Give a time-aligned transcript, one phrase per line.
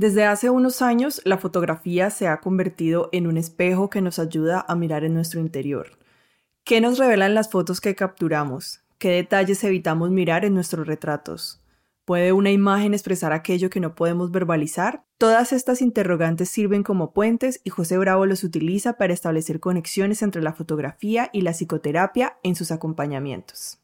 [0.00, 4.64] Desde hace unos años, la fotografía se ha convertido en un espejo que nos ayuda
[4.66, 5.98] a mirar en nuestro interior.
[6.64, 8.80] ¿Qué nos revelan las fotos que capturamos?
[8.96, 11.62] ¿Qué detalles evitamos mirar en nuestros retratos?
[12.06, 15.04] ¿Puede una imagen expresar aquello que no podemos verbalizar?
[15.18, 20.40] Todas estas interrogantes sirven como puentes y José Bravo los utiliza para establecer conexiones entre
[20.40, 23.78] la fotografía y la psicoterapia en sus acompañamientos.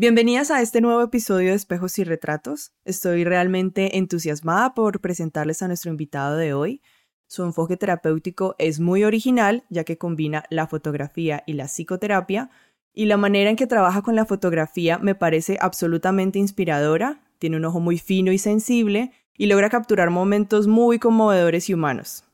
[0.00, 2.72] Bienvenidas a este nuevo episodio de Espejos y Retratos.
[2.86, 6.80] Estoy realmente entusiasmada por presentarles a nuestro invitado de hoy.
[7.26, 12.48] Su enfoque terapéutico es muy original, ya que combina la fotografía y la psicoterapia,
[12.94, 17.66] y la manera en que trabaja con la fotografía me parece absolutamente inspiradora, tiene un
[17.66, 22.24] ojo muy fino y sensible, y logra capturar momentos muy conmovedores y humanos.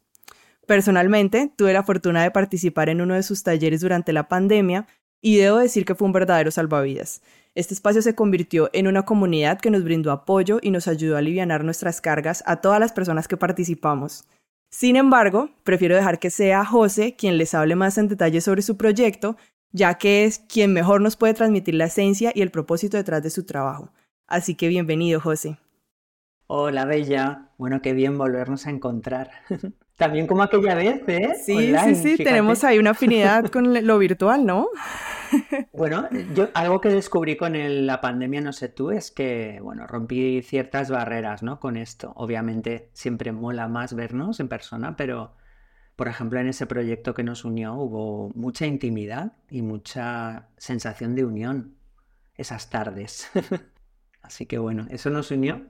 [0.69, 4.87] Personalmente, tuve la fortuna de participar en uno de sus talleres durante la pandemia,
[5.21, 7.23] y debo decir que fue un verdadero salvavidas.
[7.57, 11.21] Este espacio se convirtió en una comunidad que nos brindó apoyo y nos ayudó a
[11.21, 14.29] aliviar nuestras cargas a todas las personas que participamos.
[14.71, 18.77] Sin embargo, prefiero dejar que sea José quien les hable más en detalle sobre su
[18.77, 19.39] proyecto,
[19.73, 23.31] ya que es quien mejor nos puede transmitir la esencia y el propósito detrás de
[23.31, 23.91] su trabajo.
[24.27, 25.59] Así que bienvenido, José.
[26.49, 27.53] Hola, Bella.
[27.57, 29.31] Bueno, qué bien volvernos a encontrar.
[29.97, 31.35] También como aquella vez, ¿eh?
[31.43, 34.69] Sí, sí, sí, tenemos ahí una afinidad con lo virtual, ¿no?
[35.73, 37.55] Bueno, yo algo que descubrí con
[37.87, 41.59] la pandemia, no sé tú, es que, bueno, rompí ciertas barreras, ¿no?
[41.61, 42.13] Con esto.
[42.15, 45.35] Obviamente siempre mola más vernos en persona, pero,
[45.97, 51.25] por ejemplo, en ese proyecto que nos unió hubo mucha intimidad y mucha sensación de
[51.25, 51.77] unión
[52.37, 53.31] esas tardes.
[54.23, 55.67] Así que bueno, eso nos unió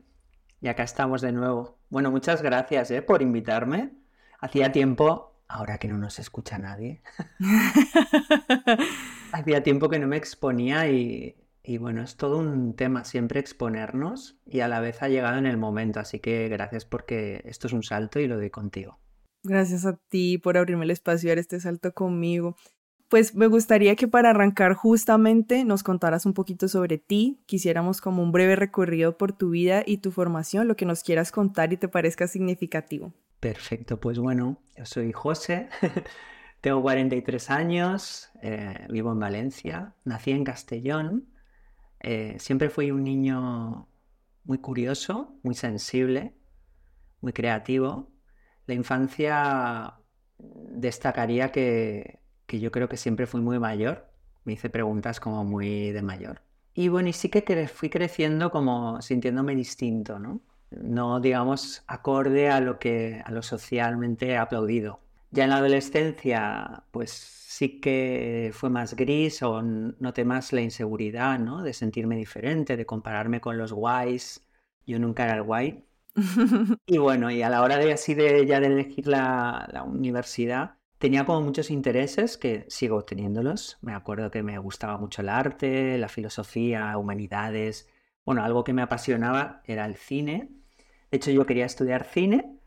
[0.61, 1.79] y acá estamos de nuevo.
[1.91, 3.03] Bueno, muchas gracias ¿eh?
[3.03, 3.93] por invitarme.
[4.41, 7.03] Hacía tiempo ahora que no nos escucha nadie.
[9.33, 11.37] Hacía tiempo que no me exponía y,
[11.79, 15.57] bueno, es todo un tema siempre exponernos y a la vez ha llegado en el
[15.57, 18.99] momento, así que gracias porque esto es un salto y lo doy contigo.
[19.43, 22.57] Gracias a ti por abrirme el espacio y dar este salto conmigo.
[23.09, 28.21] Pues me gustaría que para arrancar justamente nos contaras un poquito sobre ti, quisiéramos como
[28.21, 31.77] un breve recorrido por tu vida y tu formación, lo que nos quieras contar y
[31.77, 33.13] te parezca significativo.
[33.47, 35.69] Perfecto, pues bueno, yo soy José,
[36.61, 41.29] tengo 43 años, eh, vivo en Valencia, nací en Castellón,
[42.01, 43.87] eh, siempre fui un niño
[44.43, 46.35] muy curioso, muy sensible,
[47.21, 48.11] muy creativo.
[48.67, 49.95] La infancia
[50.39, 54.11] destacaría que, que yo creo que siempre fui muy mayor,
[54.43, 56.43] me hice preguntas como muy de mayor.
[56.75, 60.41] Y bueno, y sí que fui creciendo como sintiéndome distinto, ¿no?
[60.71, 65.01] No digamos acorde a lo que a lo socialmente aplaudido.
[65.31, 71.39] Ya en la adolescencia, pues sí que fue más gris o noté más la inseguridad,
[71.39, 71.63] ¿no?
[71.63, 74.47] De sentirme diferente, de compararme con los guays.
[74.87, 75.85] Yo nunca era el guay.
[76.87, 80.77] y bueno, y a la hora de así de ya de elegir la, la universidad,
[80.99, 83.79] tenía como muchos intereses que sigo teniéndolos.
[83.83, 87.89] Me acuerdo que me gustaba mucho el arte, la filosofía, humanidades.
[88.25, 90.56] Bueno, algo que me apasionaba era el cine
[91.11, 92.59] de hecho, yo quería estudiar cine,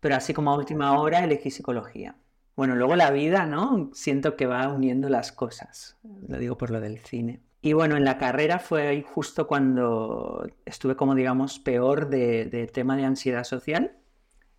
[0.00, 2.16] pero así como a última hora elegí psicología.
[2.54, 3.90] Bueno, luego la vida, ¿no?
[3.94, 5.96] Siento que va uniendo las cosas.
[6.26, 7.40] Lo digo por lo del cine.
[7.60, 13.04] Y bueno, en la carrera fue justo cuando estuve como, digamos, peor de, tema de
[13.04, 13.96] ansiedad social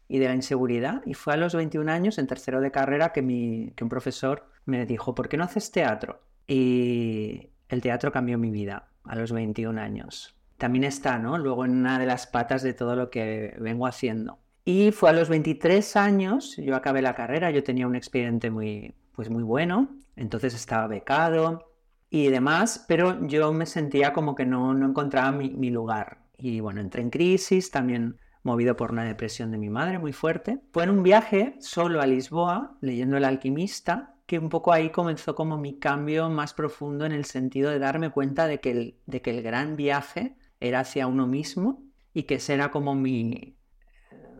[0.07, 1.01] y de la inseguridad.
[1.05, 4.49] Y fue a los 21 años, en tercero de carrera, que, mi, que un profesor
[4.65, 6.21] me dijo, ¿por qué no haces teatro?
[6.47, 11.37] Y el teatro cambió mi vida a los 21 años también está, ¿no?
[11.39, 14.37] Luego en una de las patas de todo lo que vengo haciendo.
[14.65, 18.93] Y fue a los 23 años, yo acabé la carrera, yo tenía un expediente muy,
[19.13, 21.71] pues muy bueno, entonces estaba becado
[22.11, 26.19] y demás, pero yo me sentía como que no, no encontraba mi, mi lugar.
[26.37, 30.59] Y bueno, entré en crisis, también movido por una depresión de mi madre muy fuerte.
[30.71, 35.35] Fue en un viaje solo a Lisboa, leyendo El alquimista, que un poco ahí comenzó
[35.35, 39.21] como mi cambio más profundo en el sentido de darme cuenta de que el, de
[39.21, 41.83] que el gran viaje era hacia uno mismo
[42.13, 43.57] y que esa era como mi,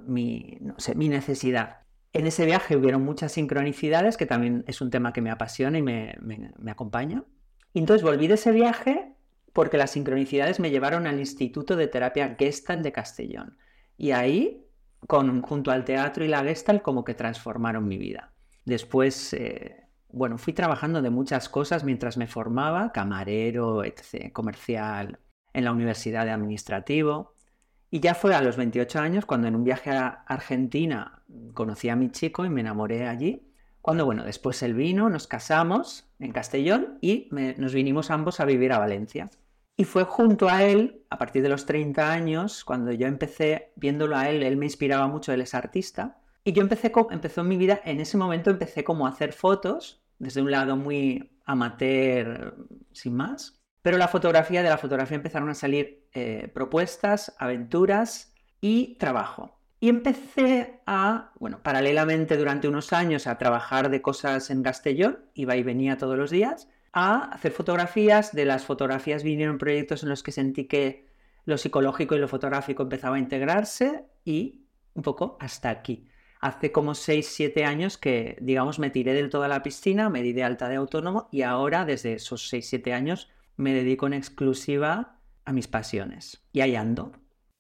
[0.06, 1.82] mi, no sé, mi necesidad.
[2.12, 5.82] En ese viaje hubieron muchas sincronicidades, que también es un tema que me apasiona y
[5.82, 7.24] me, me, acompaña.
[7.74, 9.14] Y entonces volví de ese viaje
[9.54, 13.58] porque las sincronicidades me llevaron al Instituto de Terapia Gestalt de Castellón.
[13.98, 14.66] Y ahí
[15.08, 18.34] con, junto al teatro y la Gestalt como que transformaron mi vida.
[18.66, 25.20] Después, eh, bueno, fui trabajando de muchas cosas mientras me formaba, camarero, etc., comercial,
[25.54, 27.36] en la Universidad de Administrativo.
[27.92, 31.24] Y ya fue a los 28 años cuando en un viaje a Argentina
[31.54, 33.46] conocí a mi chico y me enamoré allí.
[33.82, 38.74] Cuando, bueno, después él vino, nos casamos en Castellón y nos vinimos ambos a vivir
[38.74, 39.30] a Valencia.
[39.78, 44.18] Y fue junto a él, a partir de los 30 años, cuando yo empecé viéndolo
[44.18, 46.20] a él, él me inspiraba mucho, él es artista.
[46.44, 50.42] Y yo empecé, empezó mi vida, en ese momento empecé como a hacer fotos, desde
[50.42, 52.58] un lado muy amateur,
[52.92, 58.96] sin más, pero la fotografía, de la fotografía empezaron a salir eh, propuestas, aventuras y
[58.96, 59.60] trabajo.
[59.80, 65.56] Y empecé a, bueno, paralelamente durante unos años a trabajar de cosas en Castellón, iba
[65.56, 68.34] y venía todos los días, a hacer fotografías.
[68.34, 71.08] De las fotografías vinieron proyectos en los que sentí que
[71.46, 76.10] lo psicológico y lo fotográfico empezaba a integrarse y un poco hasta aquí.
[76.42, 80.22] Hace como 6, 7 años que, digamos, me tiré del todo a la piscina, me
[80.22, 83.30] di de alta de autónomo y ahora, desde esos 6, 7 años,
[83.60, 86.42] me dedico en exclusiva a mis pasiones.
[86.54, 87.12] Y ahí ando.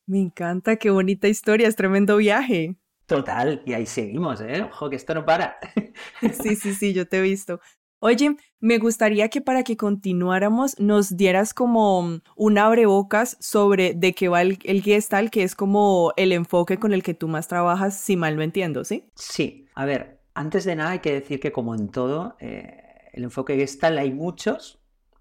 [0.05, 2.77] Me encanta, qué bonita historia, es tremendo viaje.
[3.05, 4.61] Total, y ahí seguimos, ¿eh?
[4.61, 5.57] Ojo, que esto no para.
[6.41, 7.59] sí, sí, sí, yo te he visto.
[7.99, 14.29] Oye, me gustaría que para que continuáramos nos dieras como un abrebocas sobre de qué
[14.29, 17.99] va el, el Gestalt, que es como el enfoque con el que tú más trabajas,
[17.99, 19.03] si mal no entiendo, ¿sí?
[19.15, 23.23] Sí, a ver, antes de nada hay que decir que como en todo, eh, el
[23.23, 24.78] enfoque Gestalt hay muchos,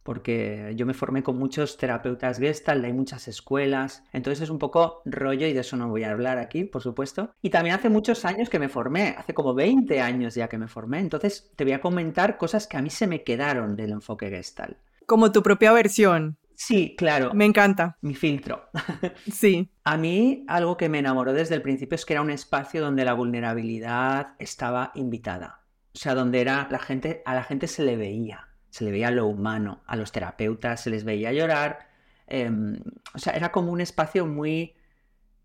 [0.09, 5.03] porque yo me formé con muchos terapeutas Gestalt, hay muchas escuelas, entonces es un poco
[5.05, 7.35] rollo y de eso no voy a hablar aquí, por supuesto.
[7.43, 10.67] Y también hace muchos años que me formé, hace como 20 años ya que me
[10.67, 14.31] formé, entonces te voy a comentar cosas que a mí se me quedaron del enfoque
[14.31, 14.79] Gestalt.
[15.05, 16.39] Como tu propia versión.
[16.55, 17.35] Sí, claro.
[17.35, 17.99] Me encanta.
[18.01, 18.71] Mi filtro.
[19.31, 19.71] Sí.
[19.85, 23.05] A mí algo que me enamoró desde el principio es que era un espacio donde
[23.05, 25.67] la vulnerabilidad estaba invitada.
[25.95, 29.11] O sea, donde era la gente, a la gente se le veía se le veía
[29.11, 31.89] lo humano, a los terapeutas se les veía llorar,
[32.27, 32.81] em,
[33.15, 34.75] o sea, era como un espacio muy,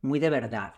[0.02, 0.74] muy de verdad,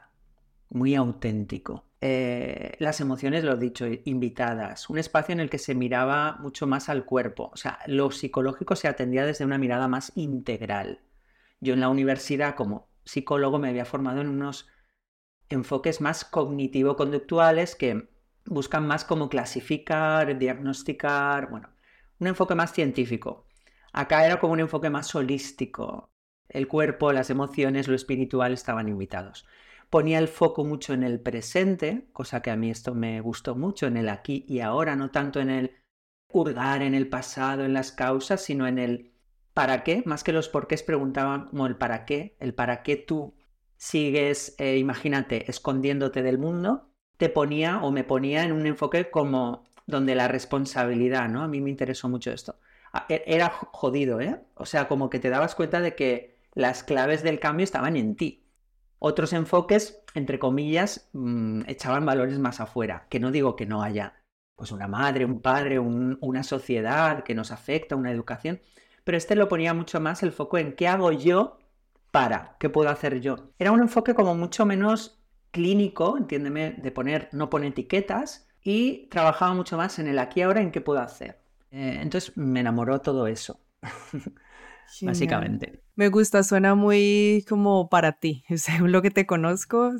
[0.69, 1.85] muy auténtico.
[2.01, 6.67] Eh, las emociones, lo he dicho, invitadas, un espacio en el que se miraba mucho
[6.67, 11.01] más al cuerpo, o sea, lo psicológico se atendía desde una mirada más integral.
[11.61, 14.67] Yo en la universidad como psicólogo me había formado en unos
[15.49, 18.09] enfoques más cognitivo-conductuales que
[18.45, 21.69] buscan más como clasificar, diagnosticar, bueno,
[22.19, 23.47] un enfoque más científico.
[23.93, 26.09] Acá era como un enfoque más holístico.
[26.49, 29.45] El cuerpo, las emociones, lo espiritual estaban invitados.
[29.89, 33.87] Ponía el foco mucho en el presente, cosa que a mí esto me gustó mucho,
[33.87, 35.71] en el aquí y ahora, no tanto en el
[36.27, 39.13] hurgar en el pasado, en las causas, sino en el
[39.53, 43.35] para qué, más que los porqués preguntaban como el para qué, el para qué tú
[43.77, 49.63] sigues, eh, imagínate, escondiéndote del mundo, te ponía o me ponía en un enfoque como
[49.85, 51.43] donde la responsabilidad, ¿no?
[51.43, 52.57] A mí me interesó mucho esto.
[52.93, 54.39] Ah, e, era jodido, ¿eh?
[54.55, 58.15] O sea, como que te dabas cuenta de que las claves del cambio estaban en
[58.15, 58.45] ti.
[58.99, 64.15] Otros enfoques, entre comillas, mm, echaban valores más afuera, que no digo que no haya
[64.55, 68.61] pues una madre, un padre, una sociedad que nos afecta, una educación,
[69.03, 71.59] pero este lo ponía mucho más el foco en qué hago yo
[72.11, 73.51] para, qué puedo hacer yo.
[73.59, 75.21] Era un enfoque como mucho menos
[75.51, 80.59] clínico, entiéndeme, de poner, no pone etiquetas, y trabajaba mucho más en el aquí ahora
[80.59, 81.39] en qué puedo hacer.
[81.69, 83.61] Eh, entonces me enamoró todo eso,
[85.01, 85.83] básicamente.
[85.93, 88.43] Me gusta, suena muy como para ti.
[88.57, 89.93] Según lo que te conozco,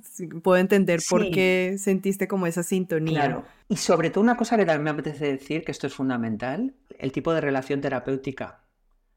[0.43, 3.25] puedo entender por qué sentiste como esa sintonía.
[3.25, 3.45] Claro.
[3.69, 7.11] Y sobre todo una cosa que también me apetece decir, que esto es fundamental, el
[7.11, 8.63] tipo de relación terapéutica.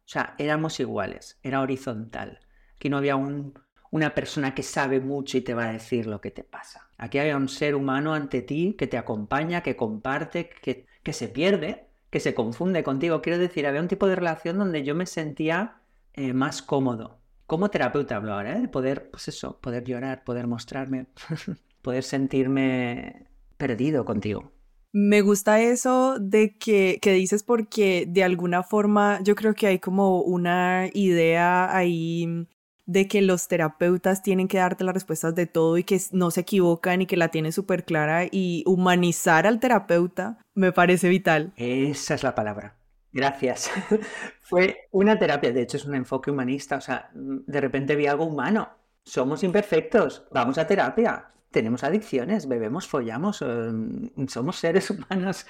[0.05, 2.41] O sea, éramos iguales, era horizontal.
[2.77, 3.55] Aquí no había un,
[3.91, 6.89] una persona que sabe mucho y te va a decir lo que te pasa.
[6.99, 11.29] Aquí hay un ser humano ante ti que te acompaña, que comparte, que, que se
[11.29, 13.23] pierde, que se confunde contigo.
[13.23, 15.81] Quiero decir, había un tipo de relación donde yo me sentía
[16.15, 17.19] eh, más cómodo.
[17.47, 18.61] Como terapeuta hablo ahora, ¿eh?
[18.61, 21.07] De poder, pues eso, poder llorar, poder mostrarme,
[21.83, 23.27] poder sentirme
[23.57, 24.53] perdido contigo.
[24.93, 29.79] Me gusta eso de que, que, dices porque de alguna forma yo creo que hay
[29.79, 32.47] como una idea ahí
[32.89, 36.41] de que los terapeutas tienen que darte las respuestas de todo y que no se
[36.41, 41.53] equivocan y que la tienen súper clara y humanizar al terapeuta me parece vital.
[41.57, 42.77] Esa es la palabra.
[43.13, 43.71] Gracias.
[44.41, 48.25] Fue una terapia, de hecho es un enfoque humanista, o sea, de repente vi algo
[48.25, 48.71] humano.
[49.05, 55.45] Somos imperfectos, vamos a terapia, tenemos adicciones, bebemos, follamos, em, somos seres humanos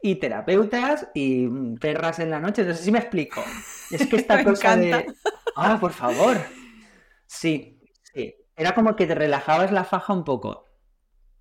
[0.00, 1.48] y terapeutas y
[1.80, 2.62] perras en la noche.
[2.64, 3.42] No sé si me explico.
[3.90, 5.12] Es que esta cosa de.
[5.56, 6.36] Ah, por favor.
[7.34, 7.80] Sí,
[8.12, 8.34] sí.
[8.56, 10.64] Era como que te relajabas la faja un poco.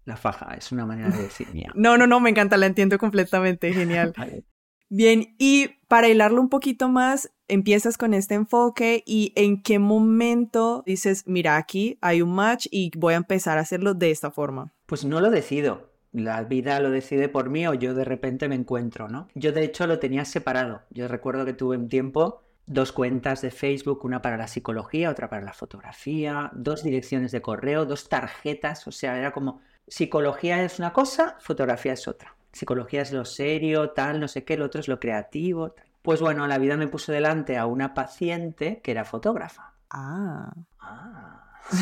[0.05, 1.71] la faja, es una manera de decir mía.
[1.75, 4.13] No, no, no, me encanta, la entiendo completamente, genial.
[4.89, 10.83] Bien, y para hilarlo un poquito más, empiezas con este enfoque y en qué momento
[10.85, 14.73] dices, mira, aquí hay un match y voy a empezar a hacerlo de esta forma.
[14.85, 15.89] Pues no lo decido.
[16.11, 19.29] La vida lo decide por mí o yo de repente me encuentro, ¿no?
[19.33, 20.83] Yo de hecho lo tenía separado.
[20.91, 25.29] Yo recuerdo que tuve un tiempo dos cuentas de Facebook, una para la psicología, otra
[25.29, 30.79] para la fotografía, dos direcciones de correo, dos tarjetas, o sea, era como psicología es
[30.79, 32.35] una cosa, fotografía es otra.
[32.51, 35.75] Psicología es lo serio, tal, no sé qué, lo otro es lo creativo.
[36.01, 39.73] Pues bueno, la vida me puso delante a una paciente que era fotógrafa.
[39.89, 40.53] Ah.
[40.79, 41.59] Ah.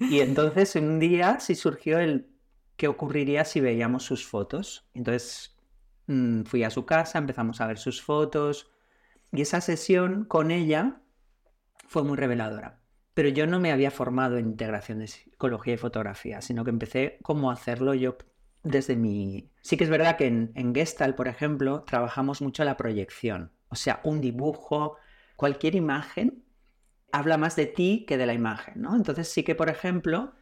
[0.00, 2.26] y entonces un día sí surgió el
[2.76, 4.86] qué ocurriría si veíamos sus fotos.
[4.94, 5.56] Entonces
[6.06, 8.71] mm, fui a su casa, empezamos a ver sus fotos,
[9.32, 11.00] y esa sesión con ella
[11.88, 12.80] fue muy reveladora.
[13.14, 17.18] Pero yo no me había formado en integración de psicología y fotografía, sino que empecé
[17.22, 18.16] como a hacerlo yo
[18.62, 19.50] desde mi...
[19.60, 23.52] Sí que es verdad que en, en Gestalt, por ejemplo, trabajamos mucho la proyección.
[23.68, 24.96] O sea, un dibujo,
[25.36, 26.44] cualquier imagen
[27.10, 28.96] habla más de ti que de la imagen, ¿no?
[28.96, 30.32] Entonces sí que, por ejemplo,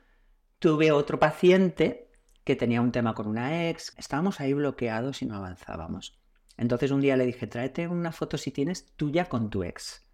[0.59, 2.11] tuve otro paciente
[2.45, 6.20] que tenía un tema con una ex, estábamos ahí bloqueados y no avanzábamos.
[6.61, 10.05] Entonces un día le dije, tráete una foto si tienes tuya con tu ex.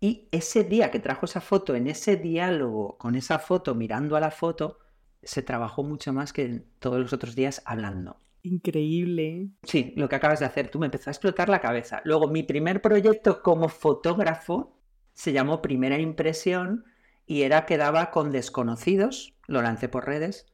[0.00, 4.20] Y ese día que trajo esa foto, en ese diálogo con esa foto, mirando a
[4.20, 4.78] la foto,
[5.22, 8.18] se trabajó mucho más que todos los otros días hablando.
[8.42, 9.48] Increíble.
[9.62, 12.02] Sí, lo que acabas de hacer, tú me empezó a explotar la cabeza.
[12.04, 14.78] Luego, mi primer proyecto como fotógrafo
[15.14, 16.84] se llamó Primera Impresión
[17.24, 20.52] y era que daba con desconocidos, lo lancé por redes,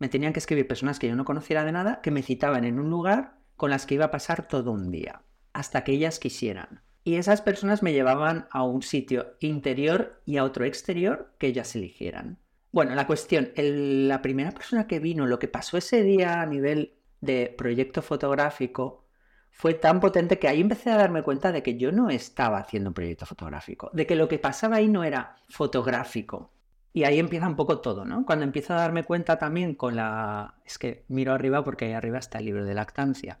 [0.00, 2.80] me tenían que escribir personas que yo no conociera de nada, que me citaban en
[2.80, 5.20] un lugar con las que iba a pasar todo un día,
[5.52, 6.80] hasta que ellas quisieran.
[7.04, 11.74] Y esas personas me llevaban a un sitio interior y a otro exterior que ellas
[11.74, 12.38] eligieran.
[12.70, 16.94] Bueno, la cuestión, la primera persona que vino, lo que pasó ese día a nivel
[17.20, 19.04] de proyecto fotográfico,
[19.50, 22.90] fue tan potente que ahí empecé a darme cuenta de que yo no estaba haciendo
[22.90, 26.52] un proyecto fotográfico, de que lo que pasaba ahí no era fotográfico.
[26.92, 28.24] Y ahí empieza un poco todo, ¿no?
[28.24, 30.54] Cuando empiezo a darme cuenta también con la...
[30.64, 33.38] Es que miro arriba porque ahí arriba está el libro de lactancia.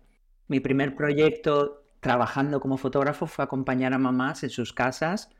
[0.48, 5.30] Mi primer proyecto trabajando como fotógrafo fue acompañar a mamás en sus casas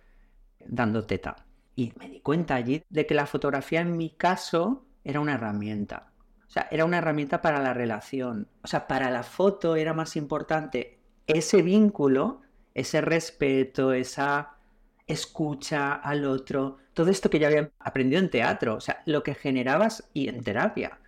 [0.65, 1.47] dando teta.
[1.75, 6.13] Y me di cuenta allí de que la fotografía en mi caso era una herramienta.
[6.47, 8.49] O sea, era una herramienta para la relación.
[8.63, 12.41] O sea, para la foto era más importante ese vínculo,
[12.75, 14.57] ese respeto, esa
[15.07, 19.35] escucha al otro, todo esto que ya había aprendido en teatro, o sea, lo que
[19.35, 20.99] generabas y en terapia,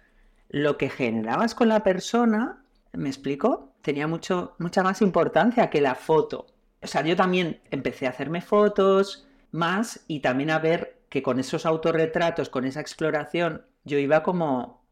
[0.49, 3.71] lo que generabas con la persona, ¿me explico?
[3.83, 6.47] tenía mucho, mucha más importancia que la foto.
[6.83, 11.39] O sea, yo también empecé a hacerme fotos más y también a ver que con
[11.41, 14.87] esos autorretratos, con esa exploración, yo iba como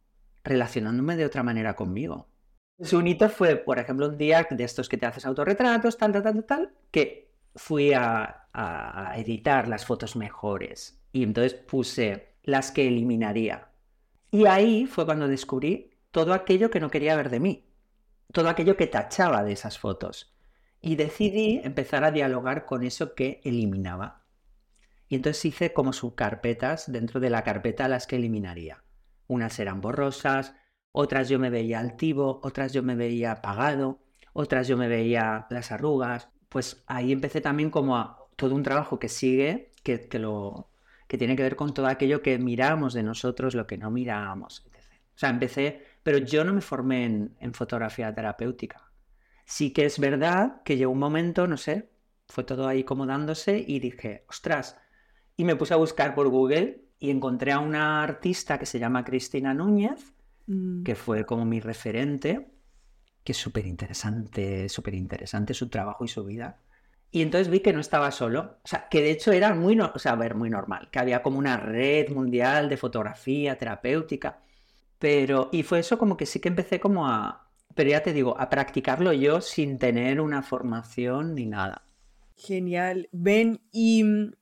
[0.45, 2.29] relacionándome de otra manera conmigo.
[2.81, 6.23] Su hito fue, por ejemplo, un día de estos que te haces autorretratos, tal, tal,
[6.23, 11.01] tal, tal, que fui a, a editar las fotos mejores.
[11.13, 13.69] Y entonces puse las que eliminaría.
[14.31, 17.68] Y ahí fue cuando descubrí todo aquello que no quería ver de mí
[18.33, 20.35] todo aquello que tachaba de esas fotos.
[20.81, 24.25] Y decidí empezar a dialogar con eso que eliminaba.
[25.09, 28.85] Y entonces hice como subcarpetas dentro de la carpeta las que eliminaría.
[29.27, 30.55] Unas eran borrosas,
[30.93, 34.01] otras yo me veía altivo, otras yo me veía apagado,
[34.33, 36.29] otras yo me veía las arrugas.
[36.49, 40.71] Pues ahí empecé también como a todo un trabajo que sigue, que, lo,
[41.07, 44.65] que tiene que ver con todo aquello que miramos de nosotros, lo que no miramos,
[44.67, 45.01] etc.
[45.15, 48.91] O sea, empecé pero yo no me formé en, fotografía terapéutica.
[49.45, 51.91] Sí que es verdad que llegó un momento, no sé,
[52.27, 54.79] fue todo ahí como dándose y dije, ostras,
[55.37, 59.05] y me puse a buscar por Google y encontré a una artista que se llama
[59.05, 60.15] Cristina Núñez,
[60.47, 60.83] mm.
[60.83, 62.53] que fue como mi referente,
[63.23, 66.63] que es súper interesante, súper interesante su trabajo y su vida.
[67.11, 69.99] Y entonces vi que no estaba solo, o sea, que de hecho era muy, o
[69.99, 74.41] sea, ver, muy normal, que había como una red mundial de fotografía terapéutica.
[74.99, 78.39] Pero, y fue eso como que sí que empecé como a, pero ya te digo,
[78.39, 81.85] a practicarlo yo sin tener una formación ni nada.
[82.37, 83.09] Genial.
[83.13, 84.33] Ven, y mm,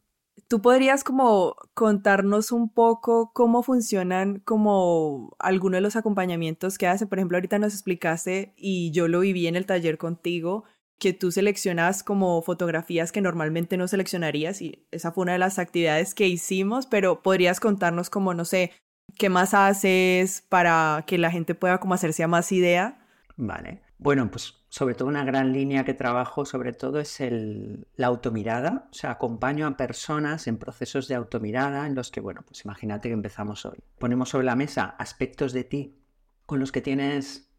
[0.49, 7.07] tú podrías como contarnos un poco cómo funcionan como algunos de los acompañamientos que hace.
[7.07, 10.65] Por ejemplo, ahorita nos explicaste y yo lo viví en el taller contigo
[10.99, 15.59] que tú seleccionas como fotografías que normalmente no seleccionarías y esa fue una de las
[15.59, 18.73] actividades que hicimos, pero podrías contarnos como, no sé,
[19.19, 22.99] ¿Qué más haces para que la gente pueda como hacerse a más idea?
[23.37, 23.83] Vale.
[23.99, 28.89] Bueno, pues sobre todo una gran línea que trabajo, sobre todo es el, la automirada.
[28.91, 33.09] O sea, acompaño a personas en procesos de automirada en los que, bueno, pues imagínate
[33.09, 33.79] que empezamos hoy.
[33.99, 35.99] Ponemos sobre la mesa aspectos de ti
[36.45, 37.51] con los que tienes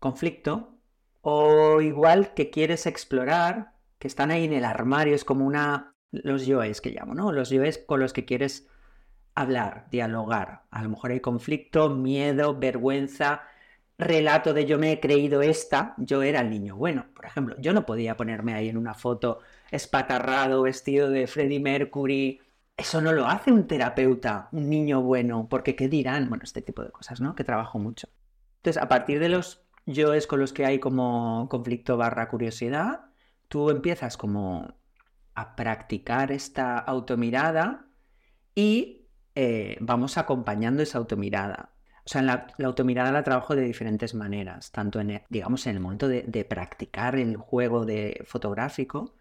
[0.00, 0.76] conflicto
[1.20, 5.94] o igual que quieres explorar, que están ahí en el armario, es como una...
[6.10, 7.32] los yoes que llamo, ¿no?
[7.32, 8.68] Los yoes con los que quieres
[9.34, 10.62] hablar, dialogar.
[10.70, 13.42] A lo mejor hay conflicto, miedo, vergüenza,
[13.98, 17.06] relato de yo me he creído esta, yo era el niño bueno.
[17.14, 22.40] Por ejemplo, yo no podía ponerme ahí en una foto espatarrado, vestido de Freddie Mercury.
[22.76, 26.28] Eso no lo hace un terapeuta, un niño bueno, porque ¿qué dirán?
[26.28, 27.34] Bueno, este tipo de cosas, ¿no?
[27.34, 28.08] Que trabajo mucho.
[28.56, 33.06] Entonces, a partir de los yoes con los que hay como conflicto barra curiosidad,
[33.48, 34.74] tú empiezas como
[35.34, 37.86] a practicar esta automirada
[38.54, 39.03] y
[39.34, 41.70] eh, vamos acompañando esa automirada.
[42.06, 46.06] O sea, la, automirada la trabajo de diferentes maneras, tanto en, digamos, en el momento
[46.06, 49.14] de, practicar el juego de fotográfico,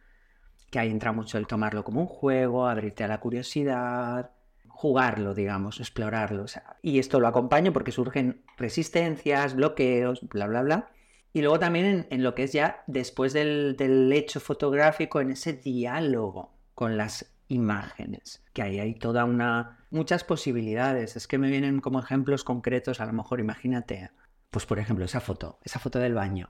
[0.69, 4.31] que ahí entra mucho el tomarlo como un juego, abrirte a la curiosidad,
[4.67, 6.45] jugarlo, digamos, explorarlo.
[6.81, 10.89] y esto lo acompaño porque surgen resistencias, bloqueos, bla, bla, bla.
[11.33, 16.53] Y luego también en, lo que es ya después del, hecho fotográfico, en ese diálogo
[16.75, 19.85] con las imágenes, que ahí hay toda una...
[19.89, 21.15] muchas posibilidades.
[21.15, 24.11] Es que me vienen como ejemplos concretos, a lo mejor imagínate,
[24.51, 26.49] pues por ejemplo, esa foto, esa foto del baño.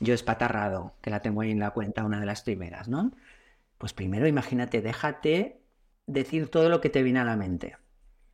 [0.00, 3.12] Yo espatarrado, que la tengo ahí en la cuenta, una de las primeras, ¿no?
[3.78, 5.62] Pues primero imagínate, déjate
[6.06, 7.76] decir todo lo que te viene a la mente.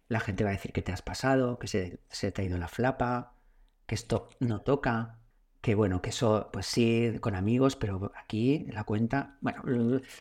[0.08, 1.98] La gente va a decir que te has pasado, que se,
[2.32, 3.34] te ha ido la flapa,
[3.86, 5.18] que esto no toca,
[5.62, 9.62] que bueno, que eso, pues sí, con amigos, pero aquí la cuenta, bueno,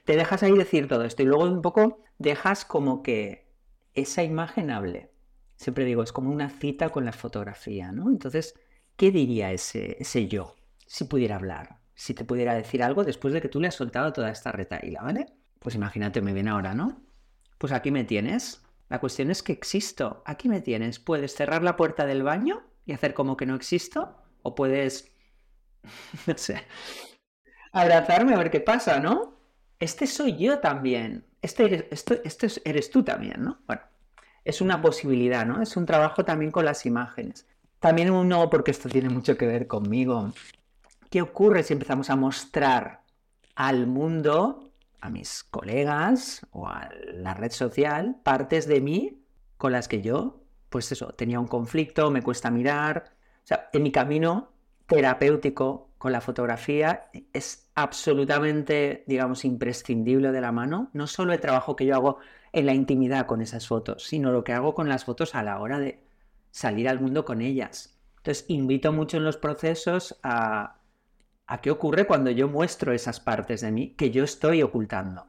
[0.05, 3.51] te dejas ahí decir todo esto y luego un poco dejas como que
[3.93, 5.11] esa imagen hable.
[5.57, 8.09] Siempre digo, es como una cita con la fotografía, ¿no?
[8.09, 8.53] Entonces,
[8.95, 10.55] ¿qué diría ese, ese yo
[10.85, 11.79] si pudiera hablar?
[11.95, 15.01] Si te pudiera decir algo después de que tú le has soltado toda esta retaíla,
[15.01, 15.25] ¿vale?
[15.59, 17.01] Pues imagínate, me viene ahora, ¿no?
[17.57, 18.63] Pues aquí me tienes.
[18.89, 20.21] La cuestión es que existo.
[20.25, 20.99] Aquí me tienes.
[20.99, 24.17] Puedes cerrar la puerta del baño y hacer como que no existo.
[24.41, 25.10] O puedes,
[26.27, 26.63] no sé,
[27.71, 29.37] abrazarme a ver qué pasa, ¿no?
[29.79, 31.25] Este soy yo también.
[31.41, 33.59] Este eres, esto, este eres tú también, ¿no?
[33.65, 33.81] Bueno,
[34.45, 35.61] es una posibilidad, ¿no?
[35.61, 37.47] Es un trabajo también con las imágenes.
[37.79, 40.31] También uno, porque esto tiene mucho que ver conmigo.
[41.09, 43.01] ¿Qué ocurre si empezamos a mostrar
[43.55, 49.23] al mundo a mis colegas o a la red social partes de mí
[49.57, 53.11] con las que yo, pues eso, tenía un conflicto, me cuesta mirar.
[53.43, 54.51] O sea, en mi camino
[54.95, 60.89] terapéutico con la fotografía es absolutamente, digamos, imprescindible de la mano.
[60.93, 62.17] No solo el trabajo que yo hago
[62.53, 65.59] en la intimidad con esas fotos, sino lo que hago con las fotos a la
[65.59, 66.03] hora de
[66.51, 67.97] salir al mundo con ellas.
[68.17, 70.81] Entonces, invito mucho en los procesos a
[71.51, 75.27] a qué ocurre cuando yo muestro esas partes de mí que yo estoy ocultando.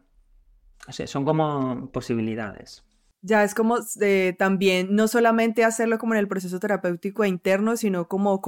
[0.86, 2.84] O sea, son como posibilidades.
[3.22, 3.78] Ya es como
[4.36, 8.40] también no solamente hacerlo como en el proceso terapéutico interno, sino como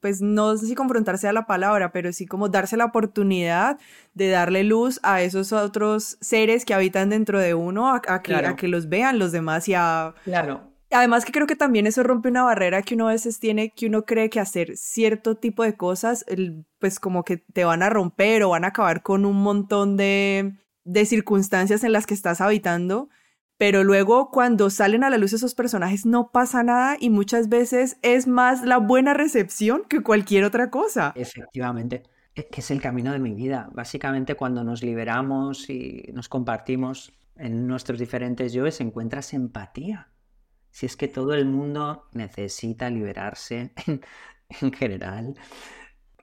[0.00, 3.78] pues no sé si confrontarse a la palabra, pero sí como darse la oportunidad
[4.14, 8.56] de darle luz a esos otros seres que habitan dentro de uno, a, que, a
[8.56, 10.74] que, los vean los demás y a, claro.
[10.94, 13.86] Además que creo que también eso rompe una barrera que uno a veces tiene, que
[13.86, 16.24] uno cree que hacer cierto tipo de cosas,
[16.78, 20.54] pues como que te van a romper o van a acabar con un montón de,
[20.84, 23.08] de circunstancias en las que estás habitando.
[23.56, 27.98] Pero luego cuando salen a la luz esos personajes no pasa nada y muchas veces
[28.02, 31.12] es más la buena recepción que cualquier otra cosa.
[31.14, 32.02] Efectivamente,
[32.34, 33.70] es que es el camino de mi vida.
[33.72, 40.08] Básicamente cuando nos liberamos y nos compartimos en nuestros diferentes yoes encuentras empatía
[40.74, 43.70] si es que todo el mundo necesita liberarse
[44.60, 45.36] en, general,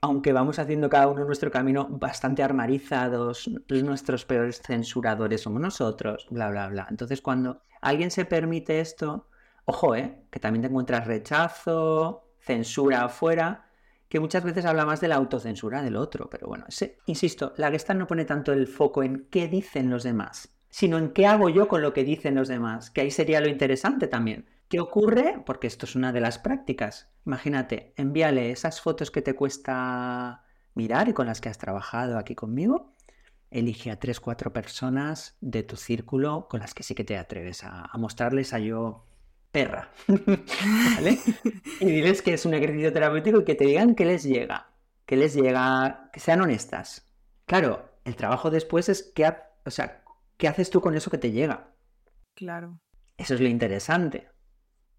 [0.02, 6.50] aunque vamos haciendo cada uno nuestro camino bastante armarizados, nuestros peores censuradores somos nosotros, bla,
[6.50, 6.88] bla, bla.
[6.90, 9.28] Entonces, cuando alguien se permite esto,
[9.66, 10.24] ojo, ¿eh?
[10.32, 13.70] que también te encuentras rechazo, censura afuera,
[14.10, 16.66] que muchas veces habla más de la autocensura del otro, pero bueno,
[17.06, 21.12] insisto, la Gestalt no pone tanto el foco en qué dicen los demás, sino en
[21.14, 24.48] qué hago yo con lo que dicen los demás, que ahí sería lo interesante también.
[24.71, 25.43] ¿Qué ocurre?
[25.45, 27.12] Porque esto es una de las prácticas.
[27.25, 32.36] Imagínate, envíale esas fotos que te cuesta mirar y con las que has trabajado aquí
[32.36, 32.95] conmigo.
[33.49, 37.65] Elige a tres, cuatro personas de tu círculo con las que sí que te atreves
[37.65, 39.05] a, mostrarles a yo
[39.51, 39.91] perra.
[40.07, 41.19] ¿Vale?
[41.81, 44.69] y diles que es un ejercicio terapéutico y que te digan que les llega.
[45.05, 47.12] Que les llega, que sean honestas.
[47.45, 49.34] Claro, el trabajo después es que,
[49.65, 50.01] o sea,
[50.38, 51.73] ¿qué haces tú con eso que te llega?
[52.36, 52.79] Claro.
[53.17, 54.31] Eso es lo interesante.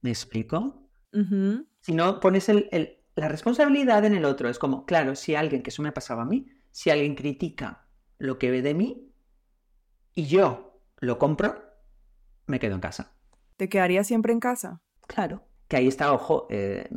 [0.02, 0.88] ¿Me explico?
[1.80, 2.68] Si no pones el,
[3.14, 4.48] la responsabilidad en el otro.
[4.48, 7.86] Es como, claro, si alguien, que eso me pasaba a mí, si alguien critica
[8.18, 9.12] lo que ve de mí
[10.14, 11.62] y yo lo compro,
[12.46, 13.12] me quedo en casa.
[13.56, 14.82] ¿Te quedaría siempre en casa?
[15.06, 15.44] Claro.
[15.68, 16.88] Que ahí está, ojo, eh,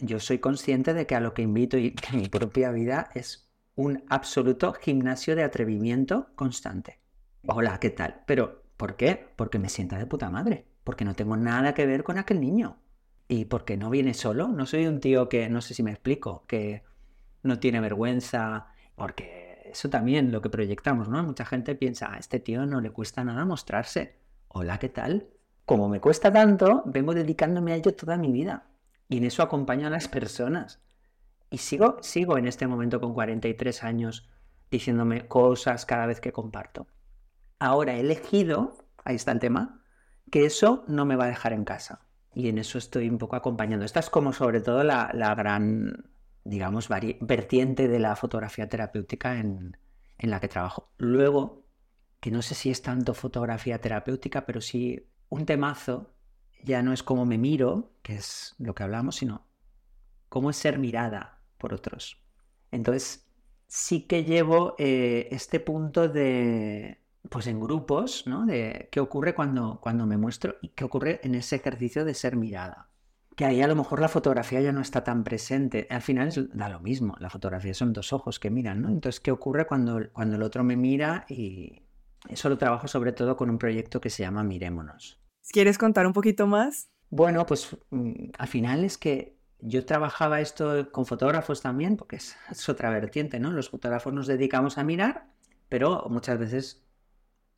[0.00, 3.50] yo soy consciente de que a lo que invito y que mi propia vida es
[3.74, 7.00] un absoluto gimnasio de atrevimiento constante.
[7.46, 8.22] Hola, ¿qué tal?
[8.26, 9.32] Pero, ¿por qué?
[9.36, 10.66] Porque me sienta de puta madre.
[10.86, 12.78] Porque no tengo nada que ver con aquel niño.
[13.26, 14.46] Y porque no viene solo.
[14.46, 16.84] No soy un tío que, no sé si me explico, que
[17.42, 18.68] no tiene vergüenza.
[18.94, 21.24] Porque eso también lo que proyectamos, ¿no?
[21.24, 24.20] Mucha gente piensa, a este tío no le cuesta nada mostrarse.
[24.46, 25.26] Hola, ¿qué tal?
[25.64, 28.68] Como me cuesta tanto, vengo dedicándome a ello toda mi vida.
[29.08, 30.80] Y en eso acompaño a las personas.
[31.50, 34.28] Y sigo, sigo en este momento con 43 años
[34.70, 36.86] diciéndome cosas cada vez que comparto.
[37.58, 39.82] Ahora he elegido, ahí está el tema,
[40.30, 42.06] que eso no me va a dejar en casa.
[42.34, 43.84] Y en eso estoy un poco acompañando.
[43.84, 46.10] Esta es como sobre todo la, gran,
[46.44, 49.76] digamos, vertiente de la fotografía terapéutica en,
[50.18, 50.92] en la que trabajo.
[50.98, 51.64] Luego,
[52.20, 56.14] que no sé si es tanto fotografía terapéutica, pero sí un temazo,
[56.62, 59.46] ya no es cómo me miro, que es lo que hablamos, sino
[60.28, 62.22] cómo es ser mirada por otros.
[62.70, 63.26] Entonces,
[63.66, 68.46] sí que llevo eh, este punto de, pues en grupos, ¿no?
[68.46, 72.36] De qué ocurre cuando, cuando me muestro y qué ocurre en ese ejercicio de ser
[72.36, 72.90] mirada.
[73.34, 75.86] Que ahí a lo mejor la fotografía ya no está tan presente.
[75.90, 77.16] Al final da lo mismo.
[77.18, 78.88] La fotografía son dos ojos que miran, ¿no?
[78.88, 81.26] Entonces, ¿qué ocurre cuando, cuando el otro me mira?
[81.28, 81.82] Y
[82.28, 85.20] eso lo trabajo sobre todo con un proyecto que se llama Mirémonos.
[85.50, 86.90] ¿Quieres contar un poquito más?
[87.10, 92.68] Bueno, pues mm, al final es que yo trabajaba esto con fotógrafos también, porque es,
[92.68, 93.50] otra vertiente, ¿no?
[93.50, 95.28] Los fotógrafos nos dedicamos a mirar,
[95.68, 96.85] pero muchas veces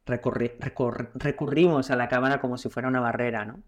[0.08, 3.62] recurrimos a la cámara como si fuera una barrera, ¿no?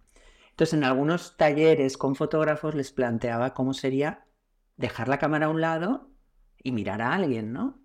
[0.51, 4.25] Entonces, en algunos talleres con fotógrafos les planteaba cómo sería
[4.77, 6.11] dejar la cámara a un lado
[6.63, 7.81] y mirar a alguien, ¿no?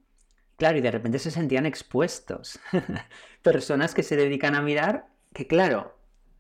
[0.57, 2.59] Claro, y de repente se sentían expuestos.
[3.43, 5.97] Personas que se dedican a mirar, que claro,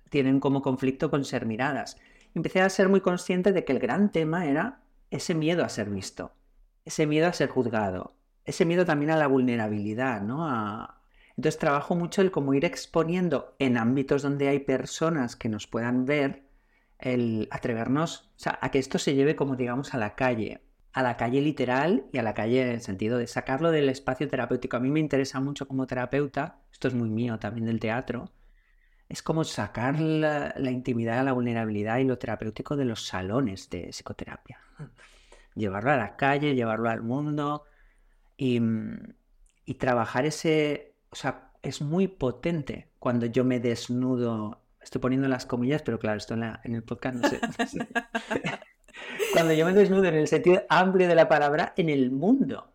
[0.09, 1.97] tienen como conflicto con ser miradas
[2.35, 5.89] empecé a ser muy consciente de que el gran tema era ese miedo a ser
[5.89, 6.33] visto,
[6.83, 10.45] ese miedo a ser juzgado, ese miedo también a la vulnerabilidad, ¿no?
[11.37, 16.05] Entonces trabajo mucho el cómo ir exponiendo en ámbitos donde hay personas que nos puedan
[16.05, 16.43] ver,
[16.99, 20.61] el atrevernos, o sea, a que esto se lleve como digamos a la calle,
[20.93, 24.29] a la calle literal y a la calle en el sentido de sacarlo del espacio
[24.29, 24.77] terapéutico.
[24.77, 28.31] A mí me interesa mucho como terapeuta, esto es muy mío también del teatro,
[29.09, 34.59] es como sacar la, intimidad, la vulnerabilidad y lo terapéutico de los salones de psicoterapia.
[35.55, 37.63] Llevarlo a la calle, llevarlo al mundo
[38.35, 38.59] y,
[39.77, 40.94] trabajar ese...
[41.15, 44.61] O sea, es muy potente cuando yo me desnudo.
[44.81, 47.39] Estoy poniendo las comillas, pero claro, esto en, el podcast no sé.
[49.33, 52.71] cuando yo me desnudo en el sentido amplio de la palabra, en el mundo.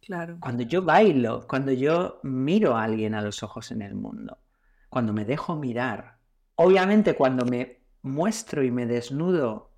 [0.00, 0.38] Claro.
[0.40, 4.38] Cuando yo bailo, cuando yo miro a alguien a los ojos en el mundo
[4.90, 6.18] cuando me dejo mirar.
[6.56, 9.70] Obviamente cuando me muestro y me desnudo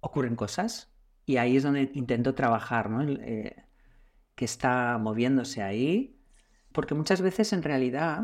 [0.00, 0.94] ocurren cosas
[1.26, 3.02] y ahí es donde intento trabajar, ¿no?
[3.02, 3.56] Eh,
[4.34, 6.19] que está moviéndose ahí,
[6.72, 8.22] porque muchas veces en realidad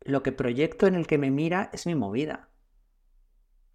[0.00, 2.48] lo que proyecto en el que me mira es mi movida.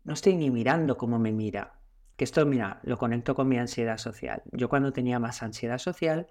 [0.03, 1.79] No estoy ni mirando cómo me mira.
[2.15, 4.41] Que esto, mira, lo conecto con mi ansiedad social.
[4.51, 6.27] Yo cuando tenía más ansiedad social,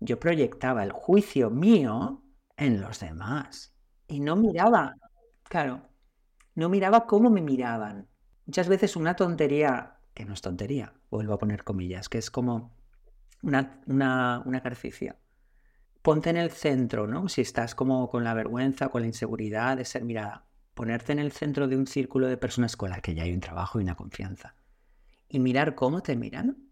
[0.00, 2.22] yo proyectaba el juicio mío
[2.56, 3.74] en los demás
[4.06, 4.96] y no miraba
[5.48, 5.80] Claro,
[6.54, 8.08] no miraba cómo me miraban.
[8.46, 12.76] Muchas veces una tontería, que no es tontería, vuelvo a poner comillas, que es como
[13.42, 14.42] una, una.
[16.02, 17.28] Ponte en el centro, ¿no?
[17.28, 21.32] Si estás como con la vergüenza, con la inseguridad de ser mirada, ponerte en el
[21.32, 23.96] centro de un círculo de personas con las que ya hay un trabajo y una
[23.96, 24.54] confianza.
[25.28, 26.70] Y mirar cómo te miran.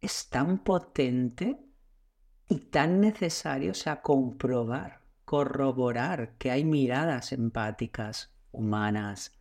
[0.00, 1.64] Es tan potente
[2.48, 9.40] y tan necesario, o comprobar corroborar que hay miradas empáticas, humanas,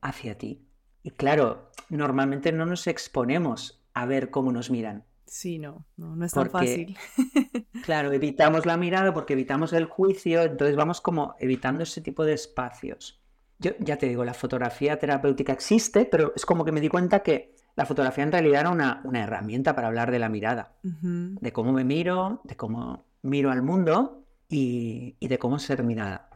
[0.00, 0.66] hacia ti.
[1.02, 5.04] Y claro, normalmente no nos exponemos a ver cómo nos miran.
[5.30, 6.98] Sí, no, no, es tan fácil.
[7.84, 12.32] claro, evitamos la mirada porque evitamos el juicio, entonces vamos como evitando ese tipo de
[12.32, 13.22] espacios.
[13.60, 17.22] Yo ya te digo, la fotografía terapéutica existe, pero es como que me di cuenta
[17.22, 21.72] que la fotografía en realidad era una, herramienta para hablar de la mirada, de cómo
[21.72, 26.28] me miro, de cómo miro al mundo y, de cómo ser mirada.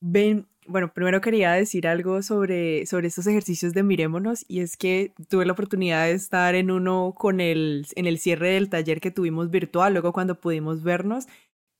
[0.00, 5.12] Ben, bueno, primero quería decir algo sobre, sobre estos ejercicios de Mirémonos y es que
[5.28, 9.10] tuve la oportunidad de estar en uno con el, en el cierre del taller que
[9.10, 11.26] tuvimos virtual, luego cuando pudimos vernos